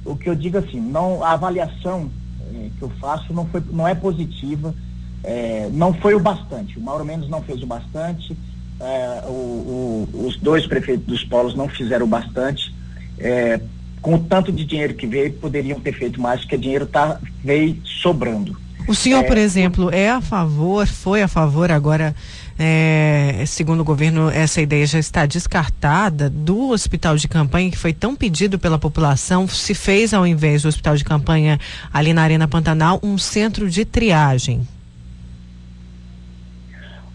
[0.05, 2.11] O que eu digo, assim, não, a avaliação
[2.55, 4.75] é, que eu faço não, foi, não é positiva,
[5.23, 6.79] é, não foi o bastante.
[6.79, 8.37] O Mauro Mendes não fez o bastante,
[8.79, 12.75] é, o, o, os dois prefeitos dos polos não fizeram bastante.
[13.19, 13.61] É,
[14.05, 17.79] com o tanto de dinheiro que veio, poderiam ter feito mais, porque dinheiro tá, veio
[17.85, 18.55] sobrando.
[18.87, 22.15] O senhor, por exemplo, é a favor, foi a favor agora,
[22.59, 27.93] é, segundo o governo, essa ideia já está descartada do hospital de campanha que foi
[27.93, 31.59] tão pedido pela população, se fez ao invés do hospital de campanha
[31.93, 34.67] ali na Arena Pantanal um centro de triagem.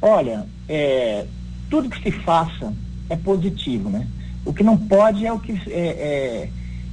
[0.02, 1.26] Olha, é,
[1.70, 2.74] tudo que se faça
[3.10, 4.08] é positivo, né?
[4.46, 6.50] O que não pode é o que é, é,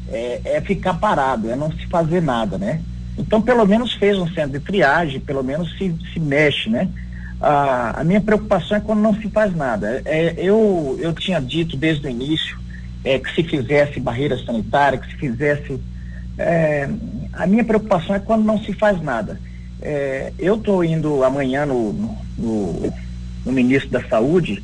[0.09, 2.81] é, é, ficar parado, é não se fazer nada, né?
[3.19, 6.89] Então, pelo menos fez um centro de triagem, pelo menos se, se mexe, né?
[7.41, 10.01] A minha preocupação é quando não se faz nada.
[10.05, 12.59] É, eu, eu tinha dito desde o início
[13.05, 15.81] é, que se fizesse barreira sanitária, que se fizesse.
[16.39, 16.89] É,
[17.33, 19.41] a minha preocupação é quando não se faz nada.
[19.81, 21.93] É, eu estou indo amanhã no,
[22.39, 22.93] no,
[23.45, 24.63] no ministro da Saúde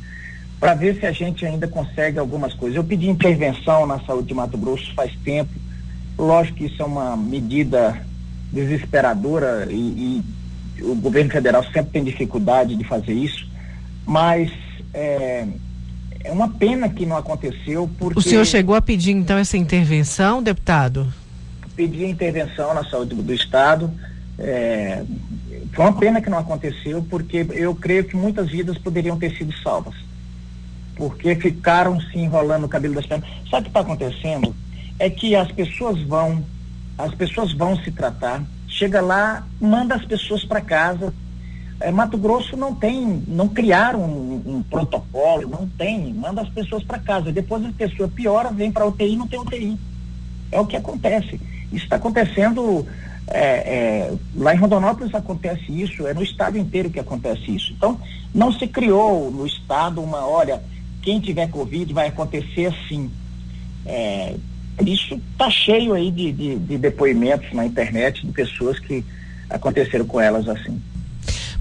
[0.59, 2.75] para ver se a gente ainda consegue algumas coisas.
[2.75, 5.51] Eu pedi intervenção na saúde de Mato Grosso faz tempo.
[6.17, 8.01] Lógico que isso é uma medida
[8.51, 10.23] desesperadora e, e
[10.81, 13.47] o governo federal sempre tem dificuldade de fazer isso,
[14.05, 14.51] mas
[14.93, 15.47] é,
[16.23, 18.19] é uma pena que não aconteceu porque...
[18.19, 21.11] O senhor chegou a pedir então essa intervenção, deputado?
[21.75, 23.91] Pedi intervenção na saúde do Estado,
[24.37, 25.03] é,
[25.73, 29.51] foi uma pena que não aconteceu, porque eu creio que muitas vidas poderiam ter sido
[29.57, 29.95] salvas.
[30.95, 33.27] Porque ficaram se enrolando o cabelo das pernas.
[33.49, 34.55] Sabe o que está acontecendo?
[34.99, 36.43] É que as pessoas vão,
[36.97, 38.43] as pessoas vão se tratar,
[38.73, 41.13] chega lá, manda as pessoas para casa.
[41.79, 46.83] É, Mato Grosso não tem, não criaram um, um protocolo, não tem, manda as pessoas
[46.83, 47.31] para casa.
[47.31, 49.77] Depois a pessoa piora, vem para UTI não tem UTI.
[50.51, 51.39] É o que acontece.
[51.71, 52.85] Isso está acontecendo
[53.27, 57.73] é, é, lá em Rondonópolis acontece isso, é no estado inteiro que acontece isso.
[57.73, 57.99] Então,
[58.33, 60.61] não se criou no estado uma, olha,
[61.01, 63.09] quem tiver Covid vai acontecer assim.
[63.85, 64.35] É,
[64.85, 69.03] isso está cheio aí de, de, de depoimentos na internet de pessoas que
[69.49, 70.81] aconteceram com elas assim.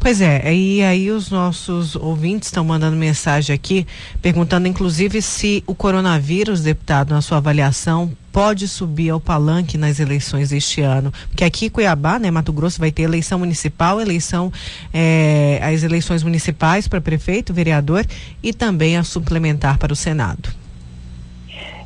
[0.02, 3.86] Pois é, e aí os nossos ouvintes estão mandando mensagem aqui,
[4.20, 10.50] perguntando inclusive se o coronavírus, deputado, na sua avaliação, pode subir ao palanque nas eleições
[10.50, 11.12] este ano.
[11.28, 14.52] Porque aqui em Cuiabá, né, Mato Grosso, vai ter eleição municipal, eleição,
[14.92, 18.04] é, as eleições municipais para prefeito, vereador
[18.42, 20.61] e também a suplementar para o Senado.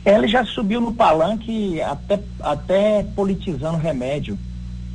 [0.06, 4.38] Ele já subiu no palanque até, até politizando remédio.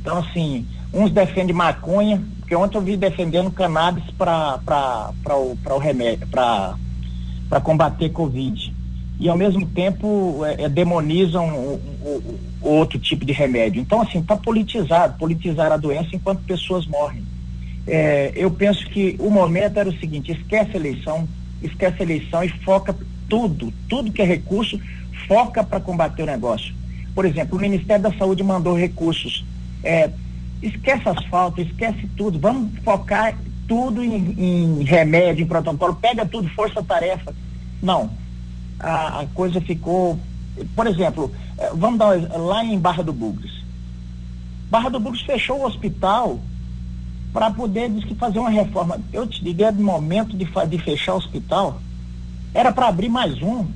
[0.00, 6.26] Então, assim, uns defendem maconha, porque ontem eu vi defendendo cannabis para o, o remédio,
[6.28, 8.74] para combater Covid.
[9.20, 13.82] E ao mesmo tempo é, é, demonizam o, o, o, outro tipo de remédio.
[13.82, 17.22] Então, assim, está politizado, politizar a doença enquanto pessoas morrem.
[17.86, 21.28] É, eu penso que o momento era o seguinte, esquece a eleição,
[21.62, 22.96] esquece a eleição e foca
[23.28, 24.78] tudo, tudo que é recurso,
[25.26, 26.74] foca para combater o negócio.
[27.14, 29.44] Por exemplo, o Ministério da Saúde mandou recursos
[29.82, 30.10] é,
[30.62, 37.34] esquece asfalto, esquece tudo, vamos focar tudo em, em remédio, em protocolo, pega tudo, força-tarefa.
[37.82, 38.10] Não,
[38.78, 40.18] a, a, coisa ficou,
[40.76, 43.62] por exemplo, eh, vamos dar lá em Barra do Bugres,
[44.70, 46.40] Barra do Brooks fechou o hospital
[47.32, 48.98] para poder diz que fazer uma reforma.
[49.12, 51.80] Eu te digo, é do momento de, de fechar o hospital,
[52.54, 53.66] era para abrir mais um.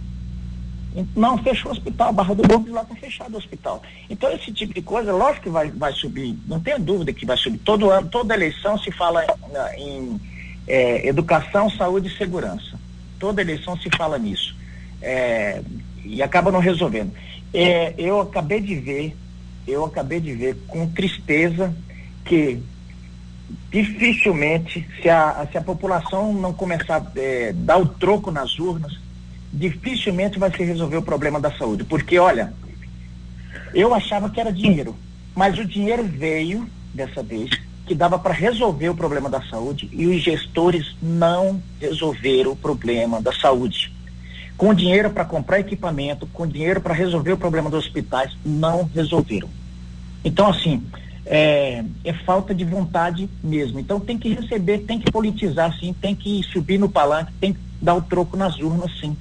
[1.14, 3.82] Não, fechou o hospital, Barra do Brooks lá está fechado o hospital.
[4.08, 7.36] Então esse tipo de coisa, lógico que vai, vai subir, não tenho dúvida que vai
[7.36, 7.58] subir.
[7.58, 9.24] Todo ano, toda eleição se fala
[9.76, 10.20] em, em
[10.66, 12.78] é, educação, saúde e segurança.
[13.18, 14.56] Toda eleição se fala nisso.
[15.02, 15.62] É,
[16.04, 17.12] e acaba não resolvendo.
[17.52, 19.16] É, eu acabei de ver,
[19.66, 21.74] eu acabei de ver com tristeza
[22.24, 22.62] que
[23.70, 28.98] dificilmente, se a, se a população não começar a é, dar o troco nas urnas,
[29.56, 31.84] dificilmente vai se resolver o problema da saúde.
[31.84, 32.52] Porque, olha,
[33.74, 34.94] eu achava que era dinheiro,
[35.34, 37.50] mas o dinheiro veio dessa vez
[37.86, 43.22] que dava para resolver o problema da saúde e os gestores não resolveram o problema
[43.22, 43.92] da saúde.
[44.56, 49.48] Com dinheiro para comprar equipamento, com dinheiro para resolver o problema dos hospitais, não resolveram.
[50.24, 50.82] Então, assim,
[51.24, 53.78] é, é, falta de vontade mesmo.
[53.78, 57.60] Então tem que receber, tem que politizar, sim, tem que subir no palanque, tem que
[57.80, 59.16] dar o troco nas urnas, sim.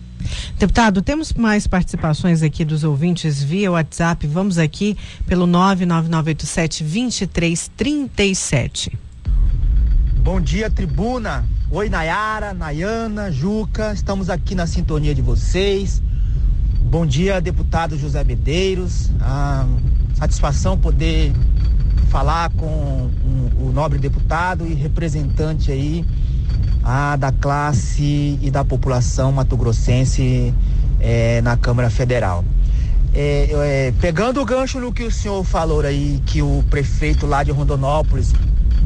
[0.57, 4.25] Deputado, temos mais participações aqui dos ouvintes via WhatsApp.
[4.27, 8.97] Vamos aqui pelo 99987 2337.
[10.23, 11.45] Bom dia, tribuna.
[11.69, 13.93] Oi, Nayara, Nayana, Juca.
[13.93, 16.01] Estamos aqui na sintonia de vocês.
[16.81, 19.11] Bom dia, deputado José Medeiros.
[19.19, 19.67] Ah,
[20.15, 21.33] satisfação poder
[22.09, 26.05] falar com um, o nobre deputado e representante aí
[27.17, 30.53] da classe e da população mato-grossense
[30.99, 32.45] é, na Câmara Federal.
[33.11, 37.43] É, é, pegando o gancho no que o senhor falou aí, que o prefeito lá
[37.43, 38.33] de Rondonópolis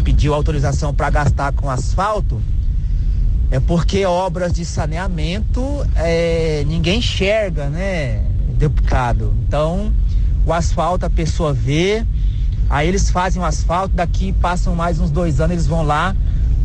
[0.04, 2.42] pediu autorização para gastar com asfalto,
[3.52, 5.62] é porque obras de saneamento
[5.96, 8.24] é, ninguém enxerga, né,
[8.58, 9.34] deputado?
[9.46, 9.92] Então,
[10.46, 12.06] o asfalto a pessoa vê,
[12.70, 16.16] aí eles fazem o asfalto, daqui passam mais uns dois anos, eles vão lá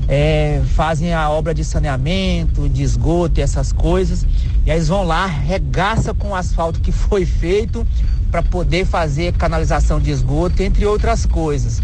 [0.09, 4.27] é, fazem a obra de saneamento, de esgoto e essas coisas.
[4.67, 7.87] E aí eles vão lá, regaça com o asfalto que foi feito
[8.31, 11.81] para poder fazer canalização de esgoto, entre outras coisas.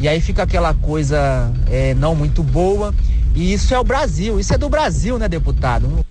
[0.00, 2.94] E aí fica aquela coisa é, não muito boa.
[3.34, 6.01] E isso é o Brasil, isso é do Brasil, né, deputado?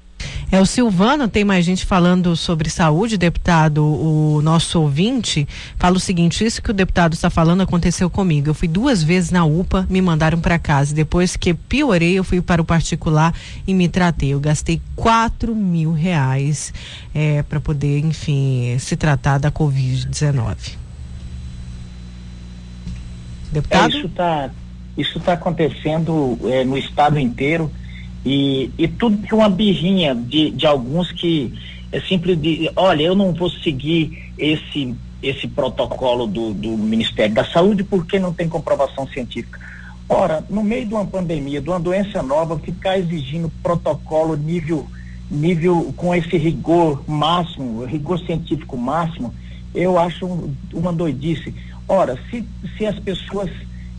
[0.51, 3.85] É o Silvano, tem mais gente falando sobre saúde, deputado.
[3.85, 5.47] O nosso ouvinte
[5.77, 8.49] fala o seguinte: isso que o deputado está falando aconteceu comigo.
[8.49, 10.93] Eu fui duas vezes na UPA, me mandaram para casa.
[10.93, 13.33] Depois que piorei, eu fui para o particular
[13.65, 14.33] e me tratei.
[14.33, 16.73] Eu gastei quatro mil reais
[17.15, 20.75] é, para poder, enfim, se tratar da Covid-19.
[23.53, 23.93] Deputado?
[23.93, 24.49] É, isso está
[24.97, 27.71] isso tá acontecendo é, no estado inteiro
[28.25, 31.53] e, e tudo que uma birrinha de, de alguns que
[31.91, 37.45] é simples de, olha, eu não vou seguir esse esse protocolo do, do Ministério da
[37.45, 39.59] Saúde porque não tem comprovação científica.
[40.09, 44.87] Ora, no meio de uma pandemia, de uma doença nova, ficar exigindo protocolo nível
[45.29, 49.33] nível com esse rigor máximo, rigor científico máximo,
[49.73, 50.27] eu acho
[50.73, 51.53] uma doidice.
[51.87, 52.43] Ora, se,
[52.77, 53.49] se as pessoas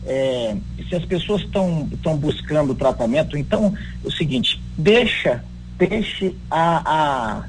[0.05, 0.55] é,
[0.89, 3.73] se as pessoas estão buscando tratamento, então
[4.03, 5.43] é o seguinte, deixa
[5.77, 7.43] deixe a, a,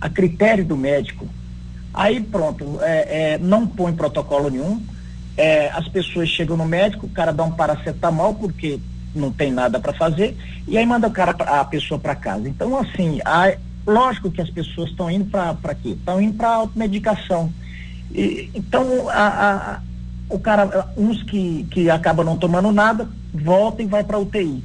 [0.00, 1.26] a critério do médico.
[1.92, 4.82] Aí pronto, é, é, não põe protocolo nenhum.
[5.36, 8.80] É, as pessoas chegam no médico, o cara dá um paracetamol porque
[9.14, 10.36] não tem nada para fazer
[10.66, 12.48] e aí manda o cara a pessoa para casa.
[12.48, 13.54] Então assim, a,
[13.86, 15.90] lógico que as pessoas estão indo para quê?
[15.90, 17.52] Estão indo para automedicação.
[18.12, 19.80] E, então a
[20.28, 24.62] o cara, uns que, que acabam não tomando nada, volta e vai para UTI.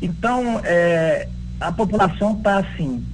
[0.00, 1.28] Então, é,
[1.60, 3.04] a população está assim,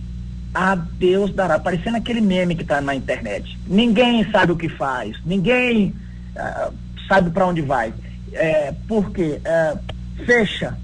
[0.55, 3.59] a Deus dará, parecendo aquele meme que está na internet.
[3.67, 5.95] Ninguém sabe o que faz, ninguém
[6.35, 6.73] uh,
[7.07, 7.93] sabe para onde vai.
[8.33, 9.77] É, porque é,
[10.25, 10.77] fecha,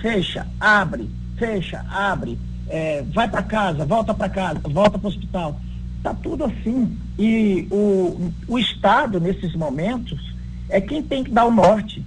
[0.00, 2.38] fecha, abre, fecha, abre,
[2.68, 5.60] é, vai para casa, volta para casa, volta para o hospital.
[5.96, 6.96] Está tudo assim.
[7.18, 10.20] E o, o Estado, nesses momentos,
[10.68, 12.04] é quem tem que dar o norte,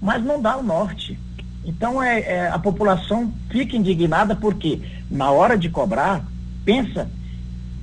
[0.00, 1.18] mas não dá o norte.
[1.64, 4.80] Então é, é, a população fica indignada porque
[5.10, 6.24] na hora de cobrar,
[6.64, 7.10] pensa,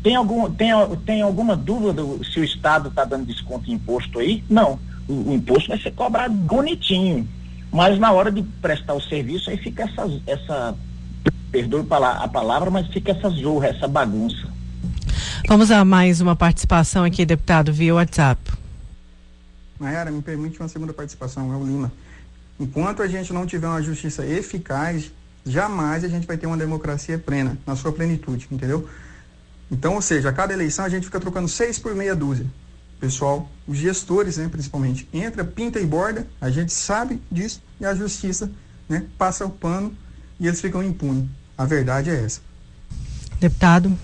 [0.01, 0.71] tem, algum, tem,
[1.05, 4.43] tem alguma dúvida se o Estado está dando desconto em imposto aí?
[4.49, 4.79] Não.
[5.07, 7.27] O, o, imposto vai ser cobrado bonitinho.
[7.71, 10.75] Mas na hora de prestar o serviço, aí fica essa, essa
[11.51, 14.54] perdoe a palavra, mas fica essa zorra, essa bagunça.
[15.47, 18.51] Vamos a mais uma participação aqui, deputado, via WhatsApp.
[19.79, 21.91] Nayara, me permite uma segunda participação, é o Lima.
[22.59, 25.11] Enquanto a gente não tiver uma justiça eficaz,
[25.45, 28.87] jamais a gente vai ter uma democracia plena, na sua plenitude, entendeu?
[29.69, 32.45] Então, ou seja, a cada eleição a gente fica trocando seis por meia dúzia.
[32.99, 37.93] pessoal, os gestores, né, principalmente, entra, pinta e borda, a gente sabe disso e a
[37.93, 38.49] justiça
[38.87, 39.93] né, passa o pano
[40.39, 41.25] e eles ficam impunes.
[41.57, 42.41] A verdade é essa.
[43.39, 43.95] Deputado.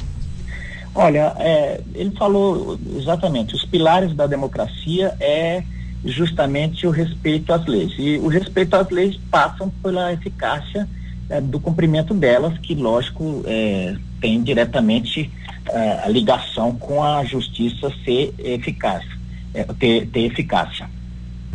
[0.94, 5.64] Olha, é, ele falou exatamente, os pilares da democracia é
[6.04, 7.94] justamente o respeito às leis.
[7.98, 10.88] E o respeito às leis passam pela eficácia
[11.30, 15.32] é, do cumprimento delas, que, lógico, é, tem diretamente
[15.70, 19.06] é, a ligação com a justiça ser eficaz,
[19.54, 20.90] é, ter, ter eficácia.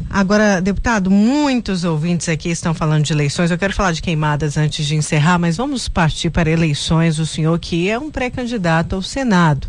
[0.09, 3.51] Agora, deputado, muitos ouvintes aqui estão falando de eleições.
[3.51, 7.19] Eu quero falar de queimadas antes de encerrar, mas vamos partir para eleições.
[7.19, 9.69] O senhor que é um pré-candidato ao Senado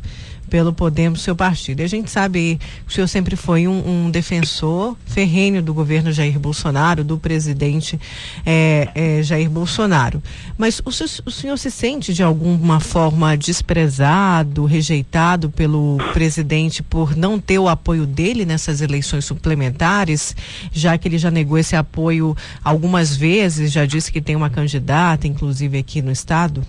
[0.50, 1.82] pelo Podemos, seu partido.
[1.82, 6.12] E a gente sabe que o senhor sempre foi um, um defensor ferrenho do governo
[6.12, 8.00] Jair Bolsonaro, do presidente
[8.46, 10.22] é, é, Jair Bolsonaro.
[10.58, 17.40] Mas o, o, senhor se sente de alguma forma desprezado, rejeitado pelo presidente por não
[17.40, 20.36] ter o apoio dele nessas eleições suplementares,
[20.72, 25.28] já que ele já negou esse apoio algumas vezes, já disse que tem uma candidata,
[25.28, 26.64] inclusive aqui no estado?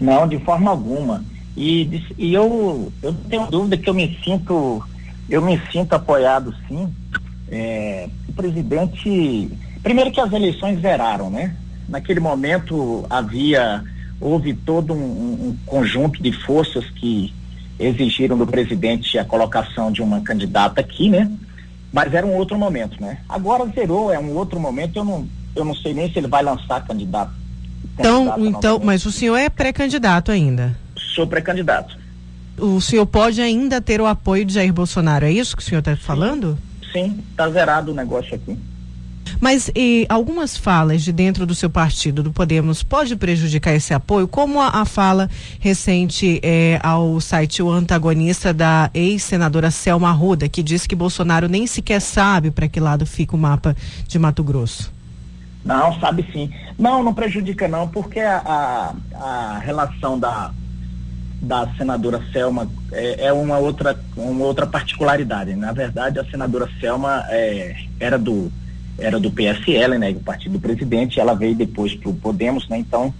[0.00, 1.24] Não, de forma alguma.
[1.56, 4.82] E, e eu, eu não tenho dúvida que eu me sinto,
[5.28, 6.92] eu me sinto apoiado sim.
[7.50, 9.50] É, o presidente,
[9.82, 11.54] primeiro que as eleições zeraram, né?
[11.88, 13.84] Naquele momento havia,
[14.18, 14.96] houve todo um,
[15.48, 17.32] um conjunto de forças que
[17.78, 21.30] exigiram do presidente a colocação de uma candidata aqui, né?
[21.92, 23.18] Mas era um outro momento, né?
[23.28, 26.42] Agora zerou, é um outro momento, eu não, eu não sei nem se ele vai
[26.42, 27.32] lançar candidato.
[27.98, 30.74] Então, então, mas o senhor é pré-candidato ainda?
[31.14, 31.96] Sou pré-candidato.
[32.58, 35.80] O senhor pode ainda ter o apoio de Jair Bolsonaro, é isso que o senhor
[35.80, 36.58] está falando?
[36.92, 38.58] Sim, está zerado o negócio aqui.
[39.40, 39.70] Mas
[40.08, 44.28] algumas falas de dentro do seu partido, do Podemos, pode prejudicar esse apoio?
[44.28, 50.62] Como a, a fala recente é, ao site O Antagonista da ex-senadora Selma Arruda, que
[50.62, 53.74] disse que Bolsonaro nem sequer sabe para que lado fica o mapa
[54.06, 54.92] de Mato Grosso?
[55.64, 56.50] Não, sabe sim.
[56.78, 60.52] Não, não prejudica não, porque a, a, a relação da,
[61.42, 65.56] da senadora Selma é, é, uma, outra, uma outra particularidade.
[65.56, 68.50] Na verdade, a senadora Selma é, era, do,
[68.96, 72.78] era do PSL, né, o partido do presidente, ela veio depois para o Podemos, né,
[72.78, 73.12] então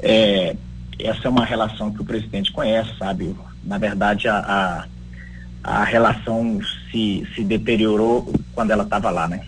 [0.00, 0.56] é,
[0.98, 3.36] essa é uma relação que o presidente conhece, sabe?
[3.62, 4.84] Na verdade, a, a,
[5.62, 6.58] a relação
[6.90, 9.42] se, se deteriorou quando ela estava lá, né?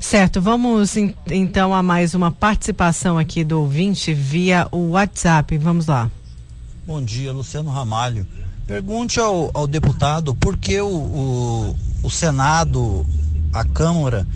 [0.00, 0.96] Certo, vamos
[1.30, 5.56] então a mais uma participação aqui do ouvinte via o WhatsApp.
[5.56, 6.10] Vamos lá.
[6.86, 8.26] Bom dia, Luciano Ramalho.
[8.66, 13.06] Pergunte ao, ao deputado por que o, o, o Senado,
[13.54, 14.26] a Câmara,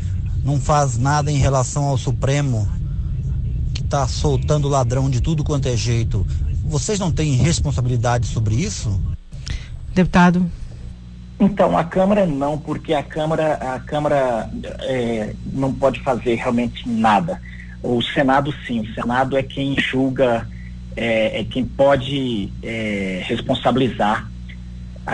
[0.42, 2.66] não faz nada em relação ao Supremo,
[3.74, 6.26] que está soltando ladrão de tudo quanto é jeito.
[6.64, 8.98] Vocês não têm responsabilidade sobre isso?
[9.94, 10.50] Deputado.
[11.38, 17.42] Então, a Câmara não, porque a Câmara, a Câmara é, não pode fazer realmente nada.
[17.82, 20.48] O Senado sim, o Senado é quem julga
[20.98, 24.28] é, é quem pode é, responsabilizar,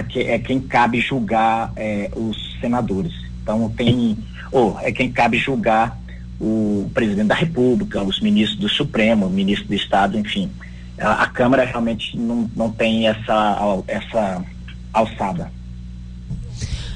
[0.09, 3.13] que, é quem cabe julgar é, os senadores.
[3.43, 4.17] Então tem,
[4.51, 6.01] ou é quem cabe julgar
[6.41, 10.51] o presidente da República, os ministros do Supremo, o ministro do Estado, enfim.
[10.99, 14.43] A, a Câmara realmente não, não tem essa, essa
[14.91, 15.53] alçada.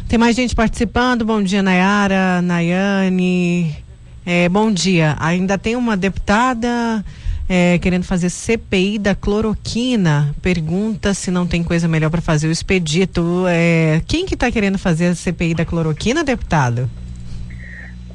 [0.08, 1.26] Tem mais gente participando.
[1.26, 3.76] Bom dia, Nayara, Nayane.
[4.24, 5.14] É, bom dia.
[5.20, 7.04] Ainda tem uma deputada
[7.48, 10.34] é, querendo fazer CPI da cloroquina.
[10.42, 13.44] Pergunta se não tem coisa melhor para fazer o expedito.
[13.48, 16.90] É, quem que está querendo fazer a CPI da cloroquina, deputado?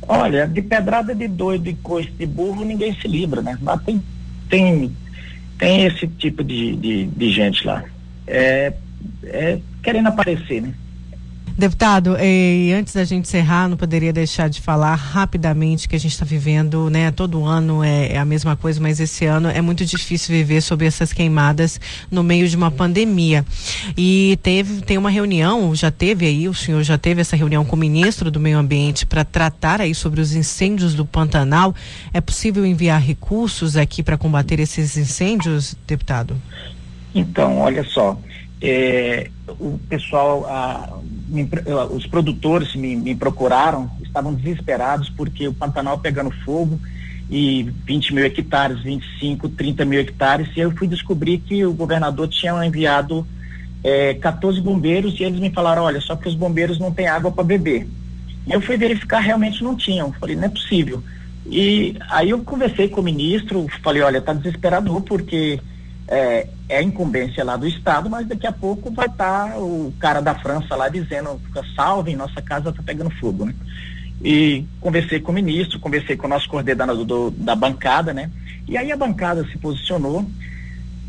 [0.07, 3.57] Olha, de pedrada de doido e coice de burro ninguém se livra, né?
[3.61, 4.03] Mas tem,
[4.49, 4.91] tem,
[5.57, 7.83] tem esse tipo de, de, de gente lá.
[8.27, 8.73] É,
[9.23, 10.73] é querendo aparecer, né?
[11.55, 12.17] Deputado,
[12.75, 16.89] antes da gente encerrar, não poderia deixar de falar rapidamente que a gente está vivendo,
[16.89, 17.11] né?
[17.11, 20.87] Todo ano é, é, a mesma coisa, mas esse ano é muito difícil viver sobre
[20.87, 21.79] essas queimadas
[22.09, 23.45] no meio de uma pandemia.
[23.95, 27.75] E teve, tem uma reunião, já teve aí, o senhor já teve essa reunião com
[27.75, 31.75] o ministro do Meio Ambiente para tratar aí sobre os incêndios do Pantanal.
[32.11, 36.35] É possível enviar recursos aqui para combater esses incêndios, deputado?
[37.13, 38.17] Então, olha só,
[38.65, 40.97] é, o pessoal, a,
[41.27, 41.49] me,
[41.91, 46.79] os produtores me, me, procuraram, estavam desesperados porque o Pantanal pegando fogo
[47.29, 52.29] e 20 mil hectares, 25, 30 mil hectares, e eu fui descobrir que o governador
[52.29, 53.27] tinha enviado
[53.83, 57.33] é, 14 bombeiros e eles me falaram, olha, só que os bombeiros não têm água
[57.33, 57.85] para beber.
[58.49, 60.13] Eu fui verificar, realmente não tinham.
[60.13, 61.03] Falei, não é possível.
[61.45, 65.59] E aí eu conversei com o ministro, falei, olha, tá desesperador porque
[66.07, 70.21] é, é incumbência lá do Estado, mas daqui a pouco vai estar tá o cara
[70.21, 71.39] da França lá dizendo,
[71.75, 73.53] salve, nossa casa está pegando fogo, né?
[74.23, 78.29] E conversei com o ministro, conversei com o nosso coordenador do, da bancada, né?
[78.67, 80.25] E aí a bancada se posicionou.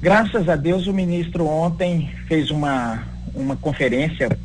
[0.01, 3.03] Graças a Deus o ministro ontem fez uma,
[3.35, 4.37] uma conferência,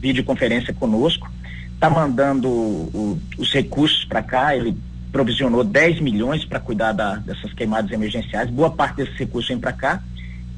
[0.00, 1.30] videoconferência conosco,
[1.74, 4.76] está mandando o, os recursos para cá, ele
[5.12, 9.72] provisionou 10 milhões para cuidar da, dessas queimadas emergenciais, boa parte desses recursos vem para
[9.72, 10.02] cá,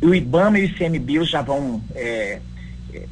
[0.00, 2.40] e o IBAMA e o ICMBio já vão é,
[2.92, 3.06] é,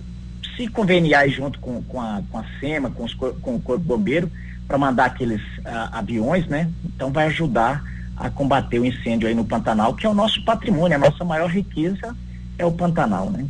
[0.57, 4.30] se conveniar junto com, com, a, com a SEMA, com, os, com o Corpo Bombeiro,
[4.68, 6.70] para mandar aqueles a, aviões, né?
[6.84, 7.82] Então vai ajudar
[8.16, 11.51] a combater o incêndio aí no Pantanal, que é o nosso patrimônio, a nossa maior
[11.51, 12.16] riqueza
[12.57, 13.45] é o Pantanal, né?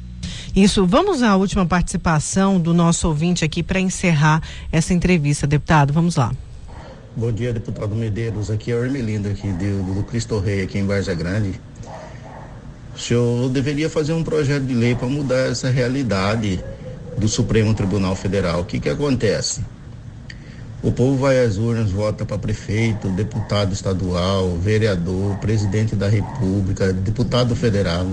[0.55, 0.86] Isso.
[0.86, 5.93] Vamos à última participação do nosso ouvinte aqui para encerrar essa entrevista, deputado.
[5.93, 6.32] Vamos lá.
[7.15, 8.51] Bom dia, deputado Medeiros.
[8.51, 11.61] Aqui é o Ermelindo, aqui do, do Cristo Rei, aqui em Varza Grande.
[12.97, 16.65] O senhor deveria fazer um projeto de lei para mudar essa realidade
[17.19, 18.63] do Supremo Tribunal Federal.
[18.63, 19.61] O que que acontece?
[20.83, 27.55] O povo vai às urnas, vota para prefeito, deputado estadual, vereador, presidente da República, deputado
[27.55, 28.07] federal,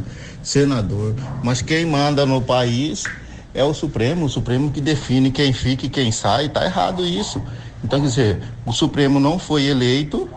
[0.43, 3.05] senador, mas quem manda no país
[3.53, 7.41] é o Supremo, o Supremo que define quem fica e quem sai, está errado isso.
[7.83, 10.29] Então, quer dizer, o Supremo não foi eleito,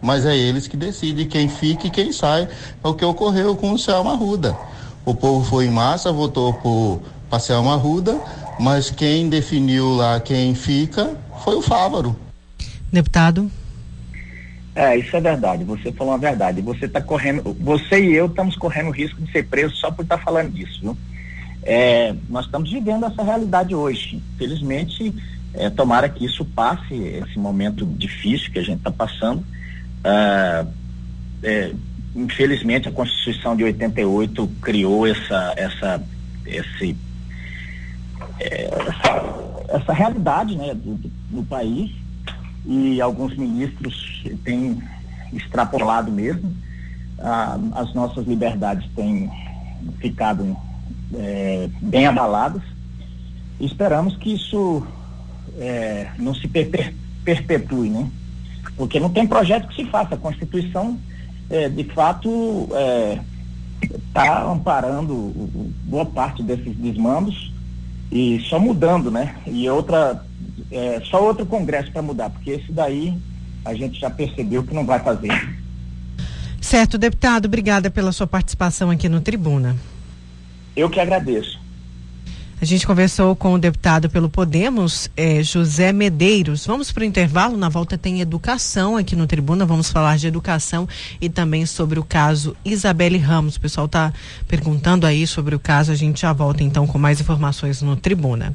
[0.00, 2.48] mas é eles que decidem quem fica e quem sai.
[2.82, 4.56] É o que ocorreu com o Selma Arruda.
[5.04, 7.02] O povo foi em massa, votou por
[7.40, 8.20] Selma Arruda,
[8.60, 12.16] mas quem definiu lá quem fica foi o Fávaro.
[12.92, 13.50] Deputado.
[14.74, 15.64] É, isso é verdade.
[15.64, 16.60] Você falou a verdade.
[16.62, 20.02] Você está correndo, você e eu estamos correndo o risco de ser preso só por
[20.02, 20.96] estar tá falando disso, viu?
[21.62, 24.20] É, nós estamos vivendo essa realidade hoje.
[24.34, 25.14] Infelizmente,
[25.54, 29.44] é, tomara que isso passe, esse momento difícil que a gente está passando.
[30.02, 30.66] Ah,
[31.42, 31.72] é,
[32.14, 36.02] infelizmente, a Constituição de 88 criou essa, essa,
[36.46, 36.96] esse,
[38.40, 40.98] é, essa, essa realidade né, do,
[41.30, 41.90] do país
[42.66, 44.82] e alguns ministros têm
[45.32, 46.54] extrapolado mesmo.
[47.18, 49.30] Ah, as nossas liberdades têm
[50.00, 50.56] ficado
[51.14, 52.62] é, bem abaladas.
[53.60, 54.86] esperamos que isso
[55.58, 56.94] é, não se per
[57.24, 58.10] perpetue, né?
[58.76, 60.14] Porque não tem projeto que se faça.
[60.14, 60.98] A Constituição,
[61.48, 62.68] é, de fato,
[64.08, 65.32] está é, amparando
[65.84, 67.52] boa parte desses desmandos
[68.10, 69.36] e só mudando, né?
[69.46, 70.24] E outra
[70.70, 73.16] é, só outro congresso para mudar, porque esse daí
[73.64, 75.30] a gente já percebeu que não vai fazer.
[76.60, 79.76] Certo, deputado, obrigada pela sua participação aqui no Tribuna.
[80.76, 81.62] Eu que agradeço.
[82.62, 86.64] A gente conversou com o deputado pelo Podemos, eh, José Medeiros.
[86.64, 87.56] Vamos para o intervalo.
[87.56, 89.66] Na volta tem educação aqui no Tribuna.
[89.66, 90.88] Vamos falar de educação
[91.20, 93.56] e também sobre o caso Isabelle Ramos.
[93.56, 94.12] O pessoal está
[94.46, 95.90] perguntando aí sobre o caso.
[95.90, 98.54] A gente já volta então com mais informações no Tribuna.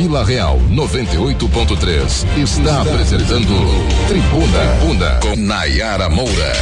[0.00, 3.52] Vila Real 98.3 está apresentando
[4.08, 6.52] Tribuna Tribuna com Nayara Moura.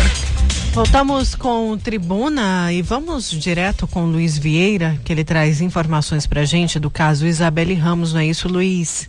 [0.73, 6.81] Voltamos com Tribuna e vamos direto com Luiz Vieira, que ele traz informações pra gente
[6.81, 9.09] do caso Isabelle Ramos, não é isso, Luiz?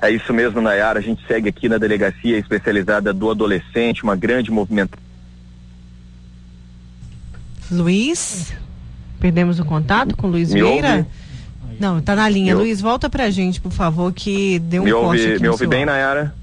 [0.00, 0.98] É isso mesmo, Nayara.
[0.98, 5.04] A gente segue aqui na delegacia especializada do adolescente, uma grande movimentação.
[7.70, 8.54] Luiz?
[9.20, 10.96] Perdemos o contato com Luiz me Vieira?
[10.96, 11.25] Ouve?
[11.78, 12.54] Não, tá na linha.
[12.54, 15.66] Me Luiz, volta pra gente, por favor, que deu um me ouve, aqui Me ouve
[15.66, 16.34] bem, Nayara?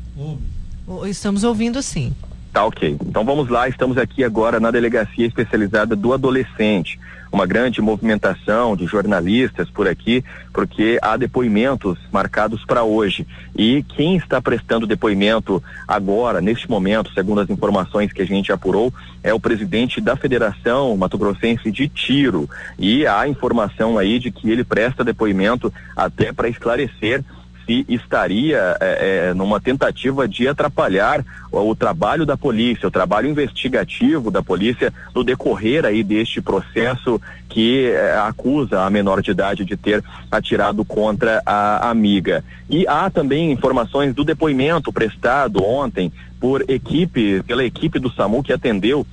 [1.06, 2.14] Estamos ouvindo sim.
[2.54, 2.98] Tá ok.
[3.06, 7.00] Então vamos lá, estamos aqui agora na delegacia especializada do adolescente
[7.34, 10.24] uma grande movimentação de jornalistas por aqui,
[10.54, 13.26] porque há depoimentos marcados para hoje.
[13.56, 18.94] E quem está prestando depoimento agora, neste momento, segundo as informações que a gente apurou,
[19.24, 22.48] é o presidente da Federação Mato Grossense de Tiro.
[22.78, 27.24] E há informação aí de que ele presta depoimento até para esclarecer
[27.66, 33.30] se estaria é, é, numa tentativa de atrapalhar o, o, trabalho da polícia, o trabalho
[33.30, 39.66] investigativo da polícia no decorrer aí deste processo que é, acusa a menor de idade
[39.66, 42.44] de ter atirado contra a amiga.
[42.70, 48.52] E há também informações do depoimento prestado ontem por equipe, pela equipe do SAMU que
[48.52, 49.06] atendeu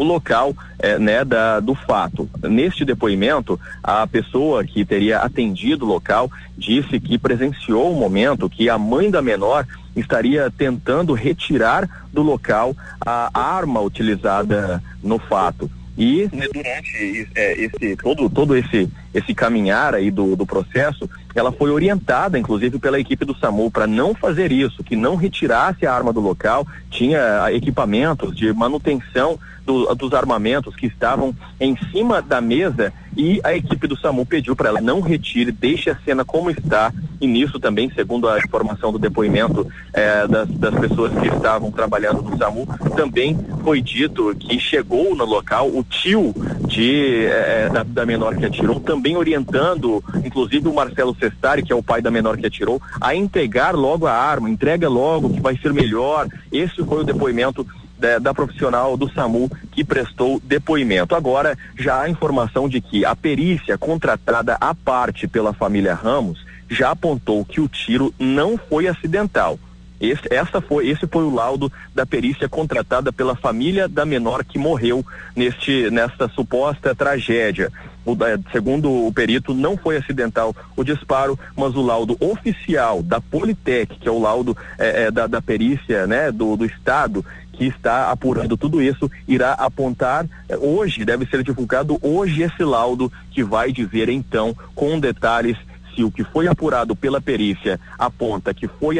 [0.00, 2.28] o local eh, né, da, do fato.
[2.42, 8.70] Neste depoimento, a pessoa que teria atendido o local disse que presenciou o momento que
[8.70, 12.74] a mãe da menor estaria tentando retirar do local
[13.04, 15.70] a arma utilizada no fato.
[15.98, 21.70] E durante é, esse todo todo esse esse caminhar aí do, do processo, ela foi
[21.70, 26.12] orientada, inclusive, pela equipe do SAMU para não fazer isso, que não retirasse a arma
[26.12, 32.40] do local, tinha ah, equipamentos de manutenção do, dos armamentos que estavam em cima da
[32.40, 36.50] mesa e a equipe do SAMU pediu para ela não retire, deixe a cena como
[36.50, 36.92] está.
[37.20, 42.22] E nisso também, segundo a informação do depoimento eh, das, das pessoas que estavam trabalhando
[42.22, 46.34] no SAMU, também foi dito que chegou no local o tio
[46.66, 51.76] de, eh, da, da menor que atirou, também orientando, inclusive o Marcelo Sestari, que é
[51.76, 55.56] o pai da menor que atirou, a entregar logo a arma, entrega logo que vai
[55.56, 56.28] ser melhor.
[56.52, 57.66] Esse foi o depoimento
[57.98, 61.14] da, da, profissional do SAMU que prestou depoimento.
[61.14, 66.90] Agora, já há informação de que a perícia contratada à parte pela família Ramos já
[66.90, 69.58] apontou que o tiro não foi acidental.
[70.00, 74.58] Esse, essa foi, esse foi o laudo da perícia contratada pela família da menor que
[74.58, 75.04] morreu
[75.36, 77.70] neste, nesta suposta tragédia.
[78.04, 78.16] O,
[78.50, 84.08] segundo o perito, não foi acidental o disparo, mas o laudo oficial da Politec, que
[84.08, 88.56] é o laudo é, é, da, da perícia né, do, do Estado, que está apurando
[88.56, 94.08] tudo isso, irá apontar é, hoje, deve ser divulgado hoje esse laudo que vai dizer
[94.08, 95.58] então com detalhes
[96.00, 98.96] se o que foi apurado pela perícia aponta que foi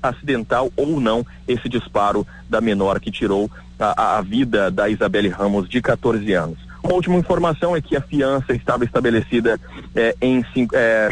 [0.00, 5.68] acidental ou não esse disparo da menor que tirou a, a vida da Isabelle Ramos
[5.68, 6.58] de 14 anos.
[6.82, 9.58] Uma última informação é que a fiança estava estabelecida
[9.96, 11.10] é, em é,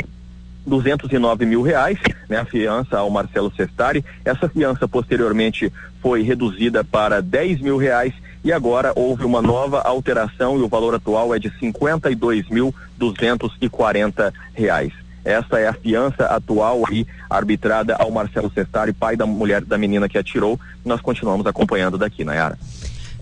[0.65, 4.05] 209 mil reais, né, a fiança ao Marcelo Sestari.
[4.25, 8.13] Essa fiança posteriormente foi reduzida para 10 mil reais
[8.45, 14.33] e agora houve uma nova alteração e o valor atual é de 52 mil 240
[14.55, 15.02] reais.
[15.25, 20.09] Essa é a fiança atual aí arbitrada ao Marcelo Sestari, pai da mulher da menina
[20.09, 20.59] que atirou.
[20.85, 22.59] Nós continuamos acompanhando daqui, Nayara.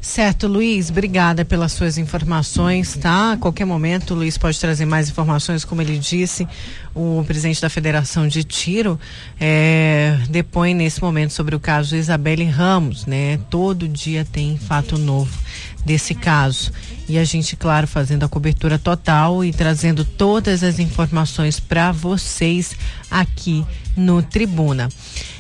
[0.00, 3.32] Certo, Luiz, obrigada pelas suas informações, tá?
[3.32, 6.48] A qualquer momento o Luiz pode trazer mais informações, como ele disse,
[6.94, 8.98] o presidente da Federação de Tiro
[9.38, 13.38] é, depõe nesse momento sobre o caso Isabelle Ramos, né?
[13.50, 15.36] Todo dia tem fato novo
[15.84, 16.72] desse caso.
[17.08, 22.74] E a gente, claro, fazendo a cobertura total e trazendo todas as informações para vocês
[23.10, 23.64] aqui
[23.96, 24.88] no Tribuna.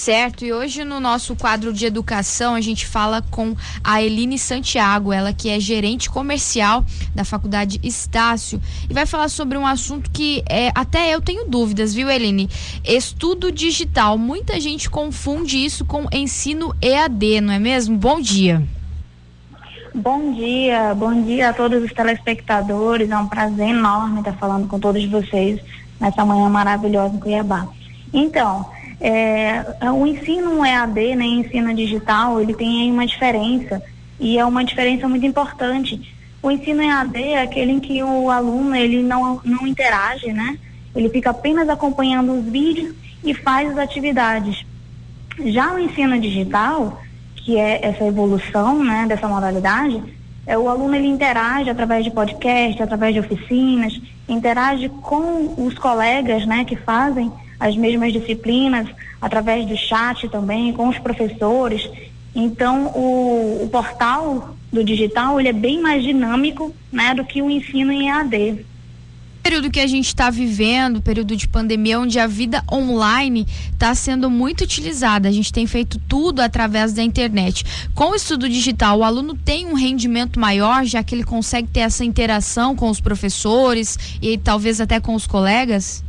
[0.00, 0.46] certo?
[0.46, 5.30] E hoje no nosso quadro de educação a gente fala com a Eline Santiago, ela
[5.30, 6.82] que é gerente comercial
[7.14, 11.92] da Faculdade Estácio e vai falar sobre um assunto que é, até eu tenho dúvidas,
[11.92, 12.48] viu, Eline?
[12.82, 14.16] Estudo digital.
[14.16, 17.94] Muita gente confunde isso com ensino EAD, não é mesmo?
[17.98, 18.62] Bom dia.
[19.94, 23.10] Bom dia, bom dia a todos os telespectadores.
[23.10, 25.60] É um prazer enorme estar falando com todos vocês
[26.00, 27.68] nessa manhã maravilhosa em Cuiabá.
[28.12, 33.82] Então, é, o ensino EAD, né, ensino digital, ele tem aí uma diferença
[34.18, 36.14] e é uma diferença muito importante.
[36.42, 40.58] O ensino EAD é aquele em que o aluno ele não, não interage, né?
[40.94, 42.94] Ele fica apenas acompanhando os vídeos
[43.24, 44.64] e faz as atividades.
[45.46, 47.00] Já o ensino digital,
[47.36, 50.02] que é essa evolução, né, dessa modalidade,
[50.46, 53.98] é o aluno ele interage através de podcast, através de oficinas,
[54.28, 58.88] interage com os colegas, né, que fazem as mesmas disciplinas,
[59.20, 61.88] através do chat também, com os professores.
[62.34, 67.50] Então, o, o portal do digital ele é bem mais dinâmico né, do que o
[67.50, 68.64] ensino em EAD
[69.50, 74.30] período que a gente está vivendo, período de pandemia, onde a vida online está sendo
[74.30, 75.28] muito utilizada.
[75.28, 77.64] A gente tem feito tudo através da internet.
[77.94, 81.80] Com o estudo digital, o aluno tem um rendimento maior, já que ele consegue ter
[81.80, 86.04] essa interação com os professores e talvez até com os colegas?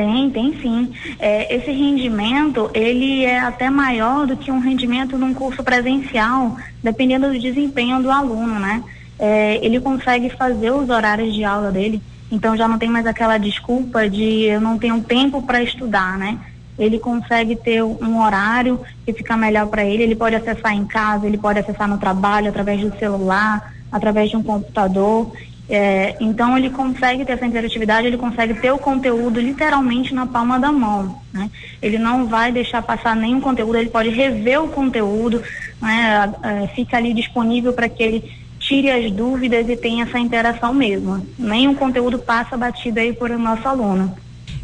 [0.00, 0.94] Tem, tem sim.
[1.18, 7.30] É, esse rendimento, ele é até maior do que um rendimento num curso presencial, dependendo
[7.30, 8.82] do desempenho do aluno, né?
[9.18, 12.00] É, ele consegue fazer os horários de aula dele,
[12.32, 16.38] então já não tem mais aquela desculpa de eu não tenho tempo para estudar, né?
[16.78, 21.26] Ele consegue ter um horário que fica melhor para ele, ele pode acessar em casa,
[21.26, 25.30] ele pode acessar no trabalho, através do celular, através de um computador.
[25.72, 30.58] É, então ele consegue ter essa interatividade, ele consegue ter o conteúdo literalmente na palma
[30.58, 31.20] da mão.
[31.32, 31.48] Né?
[31.80, 35.40] Ele não vai deixar passar nenhum conteúdo, ele pode rever o conteúdo,
[35.80, 36.32] né?
[36.42, 41.24] é, fica ali disponível para que ele tire as dúvidas e tenha essa interação mesmo.
[41.38, 44.12] Nenhum conteúdo passa batido aí por nosso aluno.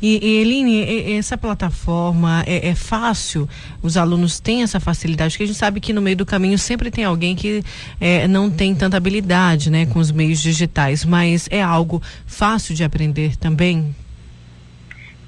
[0.00, 3.48] E, e Eline, essa plataforma é, é, fácil?
[3.82, 5.32] Os alunos têm essa facilidade?
[5.32, 7.62] Porque a gente sabe que no meio do caminho sempre tem alguém que
[8.00, 12.84] é, não tem tanta habilidade né, com os meios digitais, mas é algo fácil de
[12.84, 13.94] aprender também?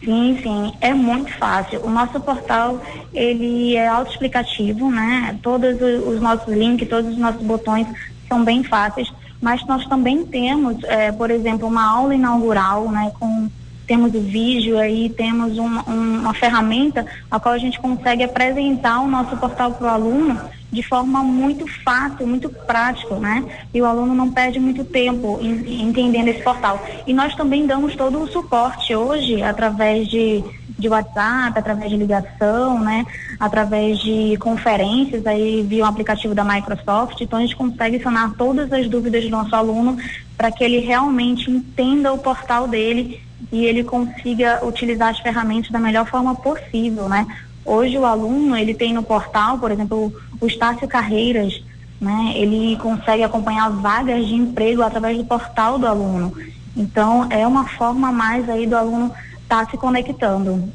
[0.05, 1.85] Sim, sim, é muito fácil.
[1.85, 2.81] O nosso portal,
[3.12, 5.36] ele é autoexplicativo, né?
[5.43, 5.77] Todos
[6.07, 7.86] os nossos links, todos os nossos botões
[8.28, 13.11] são bem fáceis, mas nós também temos, é, por exemplo, uma aula inaugural, né?
[13.19, 13.51] Com
[13.89, 19.09] temos o vídeo aí, temos uma, uma ferramenta a qual a gente consegue apresentar o
[19.09, 20.39] nosso portal para o aluno
[20.70, 23.43] de forma muito fácil, muito prática, né?
[23.73, 26.86] E o aluno não perde muito tempo em, entendendo esse portal.
[27.06, 30.44] E nós também damos todo o suporte hoje através de,
[30.78, 33.06] de WhatsApp, através de ligação, né?
[33.40, 37.19] Através de conferências aí via o um aplicativo da Microsoft.
[37.23, 39.97] Então a gente consegue sanar todas as dúvidas do nosso aluno
[40.36, 45.79] para que ele realmente entenda o portal dele e ele consiga utilizar as ferramentas da
[45.79, 47.27] melhor forma possível, né?
[47.65, 51.62] Hoje o aluno, ele tem no portal, por exemplo, o Estácio Carreiras,
[52.01, 52.33] né?
[52.35, 56.33] Ele consegue acompanhar vagas de emprego através do portal do aluno.
[56.77, 59.12] Então, é uma forma mais aí do aluno
[59.43, 60.73] estar tá se conectando.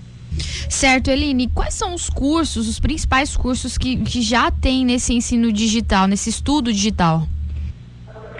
[0.70, 5.52] Certo, Eline, quais são os cursos, os principais cursos que, que já tem nesse ensino
[5.52, 7.28] digital, nesse estudo digital?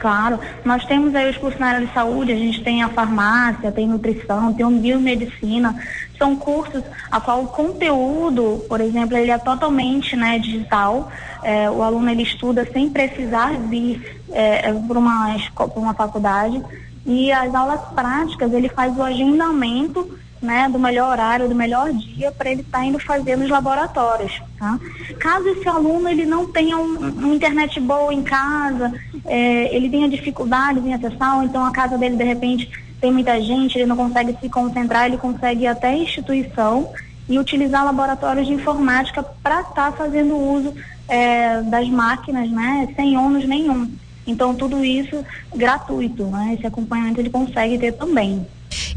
[0.04, 3.72] Claro, nós temos aí os cursos na área de saúde, a gente tem a farmácia,
[3.72, 5.74] tem nutrição, tem o biomedicina,
[6.18, 11.10] são cursos a qual o conteúdo, por exemplo, ele é totalmente né, digital,
[11.42, 15.38] é, o aluno ele estuda sem precisar vir é, é para uma,
[15.74, 16.62] uma faculdade
[17.06, 22.32] e as aulas práticas ele faz o agendamento né, do melhor horário, do melhor dia
[22.32, 24.42] para ele estar tá indo fazer nos laboratórios.
[24.60, 24.78] Tá?
[25.20, 28.94] Caso esse aluno ele não tenha um, uma internet boa em casa,
[29.26, 33.42] é, ele tenha dificuldades em acessar, ou então a casa dele de repente tem muita
[33.42, 36.92] gente, ele não consegue se concentrar, ele consegue ir até a instituição
[37.28, 40.74] e utilizar laboratórios de informática para estar tá fazendo uso
[41.08, 43.90] é, das máquinas, né, sem ônus nenhum.
[44.26, 46.56] Então tudo isso gratuito, né?
[46.58, 48.46] Esse acompanhamento ele consegue ter também.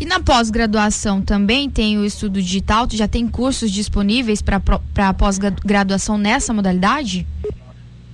[0.01, 2.87] E na pós-graduação também tem o estudo digital?
[2.91, 7.27] Já tem cursos disponíveis para pós-graduação nessa modalidade?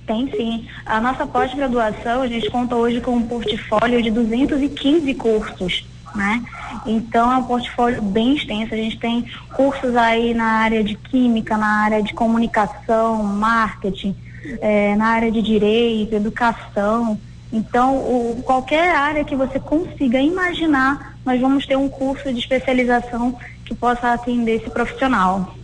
[0.05, 0.67] Tem sim.
[0.85, 6.43] A nossa pós-graduação, a gente conta hoje com um portfólio de 215 cursos, né?
[6.85, 8.73] Então é um portfólio bem extenso.
[8.73, 14.13] A gente tem cursos aí na área de química, na área de comunicação, marketing,
[14.61, 17.17] é, na área de direito, educação.
[17.53, 23.37] Então, o, qualquer área que você consiga imaginar, nós vamos ter um curso de especialização
[23.63, 25.55] que possa atender esse profissional.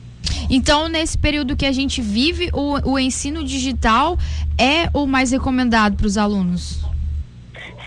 [0.52, 4.20] Então, nesse período que a gente vive, o, o ensino digital
[4.56, 6.86] é o mais recomendado para os alunos?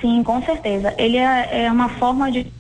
[0.01, 0.93] Sim, com certeza.
[0.99, 2.53] Ele é, é uma forma de,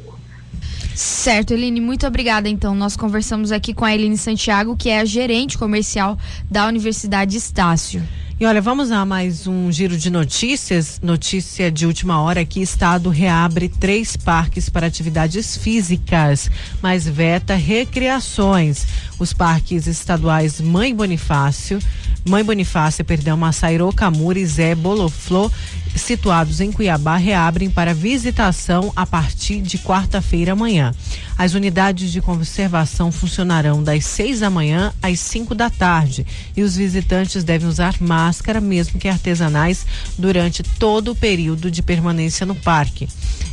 [0.96, 2.48] Certo, Eline, muito obrigada.
[2.48, 6.18] Então, nós conversamos aqui com a Eline Santiago, que é a gerente comercial
[6.50, 8.02] da Universidade Estácio.
[8.38, 11.00] E olha, vamos a mais um giro de notícias.
[11.02, 16.50] Notícia de última hora que Estado reabre três parques para atividades físicas,
[16.82, 18.86] mas veta recreações.
[19.20, 21.80] Os parques estaduais Mãe Bonifácio,
[22.28, 25.50] Mãe Bonifácio, perdão, Massairo Camuri, Zé Boloflô
[25.96, 30.94] situados em Cuiabá reabrem para visitação a partir de quarta-feira amanhã.
[31.38, 36.26] As unidades de conservação funcionarão das 6 da manhã às 5 da tarde
[36.56, 39.86] e os visitantes devem usar máscara, mesmo que artesanais,
[40.18, 43.08] durante todo o período de permanência no parque.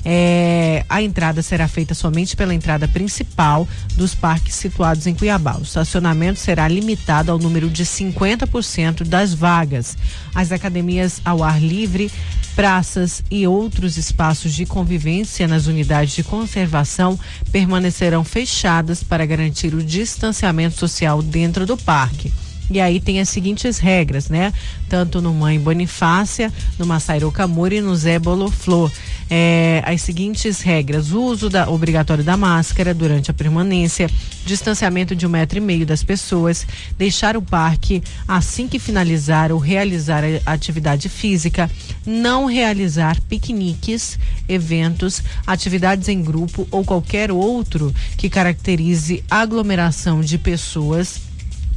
[0.04, 5.56] É, a entrada será feita somente pela entrada principal dos parques situados em Cuiabá.
[5.59, 9.96] O estacionamento será limitado ao número de 50% das vagas.
[10.34, 12.10] As academias ao ar livre
[12.54, 17.18] praças e outros espaços de convivência nas unidades de conservação
[17.50, 22.32] permanecerão fechadas para garantir o distanciamento social dentro do parque.
[22.70, 24.52] E aí tem as seguintes regras, né?
[24.88, 28.90] Tanto no Mãe Bonifácia, no Massairo Camuri e no Zé Boloflor.
[29.34, 34.10] É, as seguintes regras: o uso da, obrigatório da máscara durante a permanência,
[34.44, 36.66] distanciamento de um metro e meio das pessoas,
[36.98, 41.70] deixar o parque assim que finalizar ou realizar a atividade física,
[42.04, 51.31] não realizar piqueniques, eventos, atividades em grupo ou qualquer outro que caracterize aglomeração de pessoas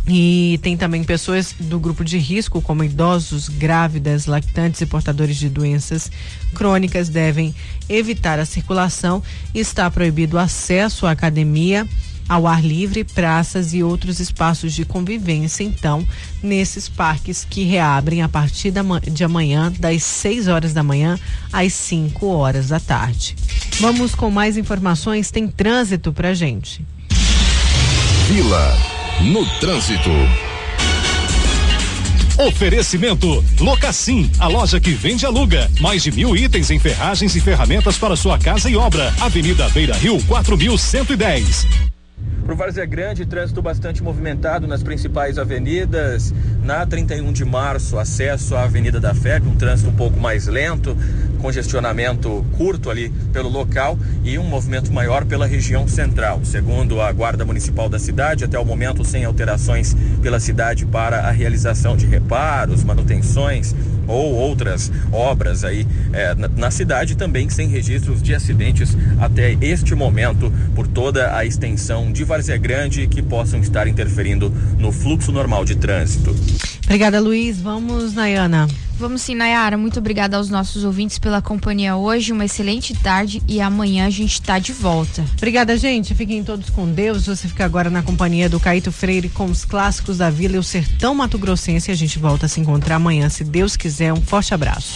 [0.07, 5.49] e tem também pessoas do grupo de risco, como idosos, grávidas, lactantes e portadores de
[5.49, 6.11] doenças
[6.53, 7.55] crônicas, devem
[7.89, 9.23] evitar a circulação.
[9.53, 11.87] Está proibido o acesso à academia,
[12.29, 16.07] ao ar livre, praças e outros espaços de convivência, então,
[16.41, 18.71] nesses parques que reabrem a partir
[19.11, 21.19] de amanhã, das 6 horas da manhã
[21.51, 23.35] às 5 horas da tarde.
[23.79, 25.31] Vamos com mais informações.
[25.31, 26.85] Tem trânsito pra gente.
[28.27, 30.11] Vila no trânsito.
[32.37, 35.71] Oferecimento Locassim, a loja que vende e aluga.
[35.79, 39.13] Mais de mil itens em ferragens e ferramentas para sua casa e obra.
[39.21, 41.94] Avenida Beira Rio, 4110.
[42.45, 46.31] Pro Várzea Grande, trânsito bastante movimentado nas principais avenidas.
[46.63, 50.95] Na 31 de março, acesso à Avenida da Fé, um trânsito um pouco mais lento,
[51.41, 56.39] congestionamento curto ali pelo local e um movimento maior pela região central.
[56.43, 61.31] Segundo a Guarda Municipal da cidade, até o momento sem alterações pela cidade para a
[61.31, 63.73] realização de reparos, manutenções
[64.07, 69.95] ou outras obras aí é, na, na, cidade, também sem registros de acidentes até este
[69.95, 75.63] momento por toda a extensão de Várzea Grande que possam estar interferindo no fluxo normal
[75.63, 76.35] de trânsito.
[76.83, 77.61] Obrigada, Luiz.
[77.61, 78.67] Vamos, Nayana.
[78.99, 79.77] Vamos sim, Nayara.
[79.77, 82.33] Muito obrigada aos nossos ouvintes pela companhia hoje.
[82.33, 85.23] Uma excelente tarde e amanhã a gente está de volta.
[85.37, 86.13] Obrigada, gente.
[86.13, 87.25] Fiquem todos com Deus.
[87.25, 90.63] Você fica agora na companhia do Caíto Freire com os clássicos da Vila e o
[90.63, 91.89] Sertão Mato Grossense.
[91.89, 94.11] A gente volta a se encontrar amanhã, se Deus quiser.
[94.11, 94.95] Um forte abraço.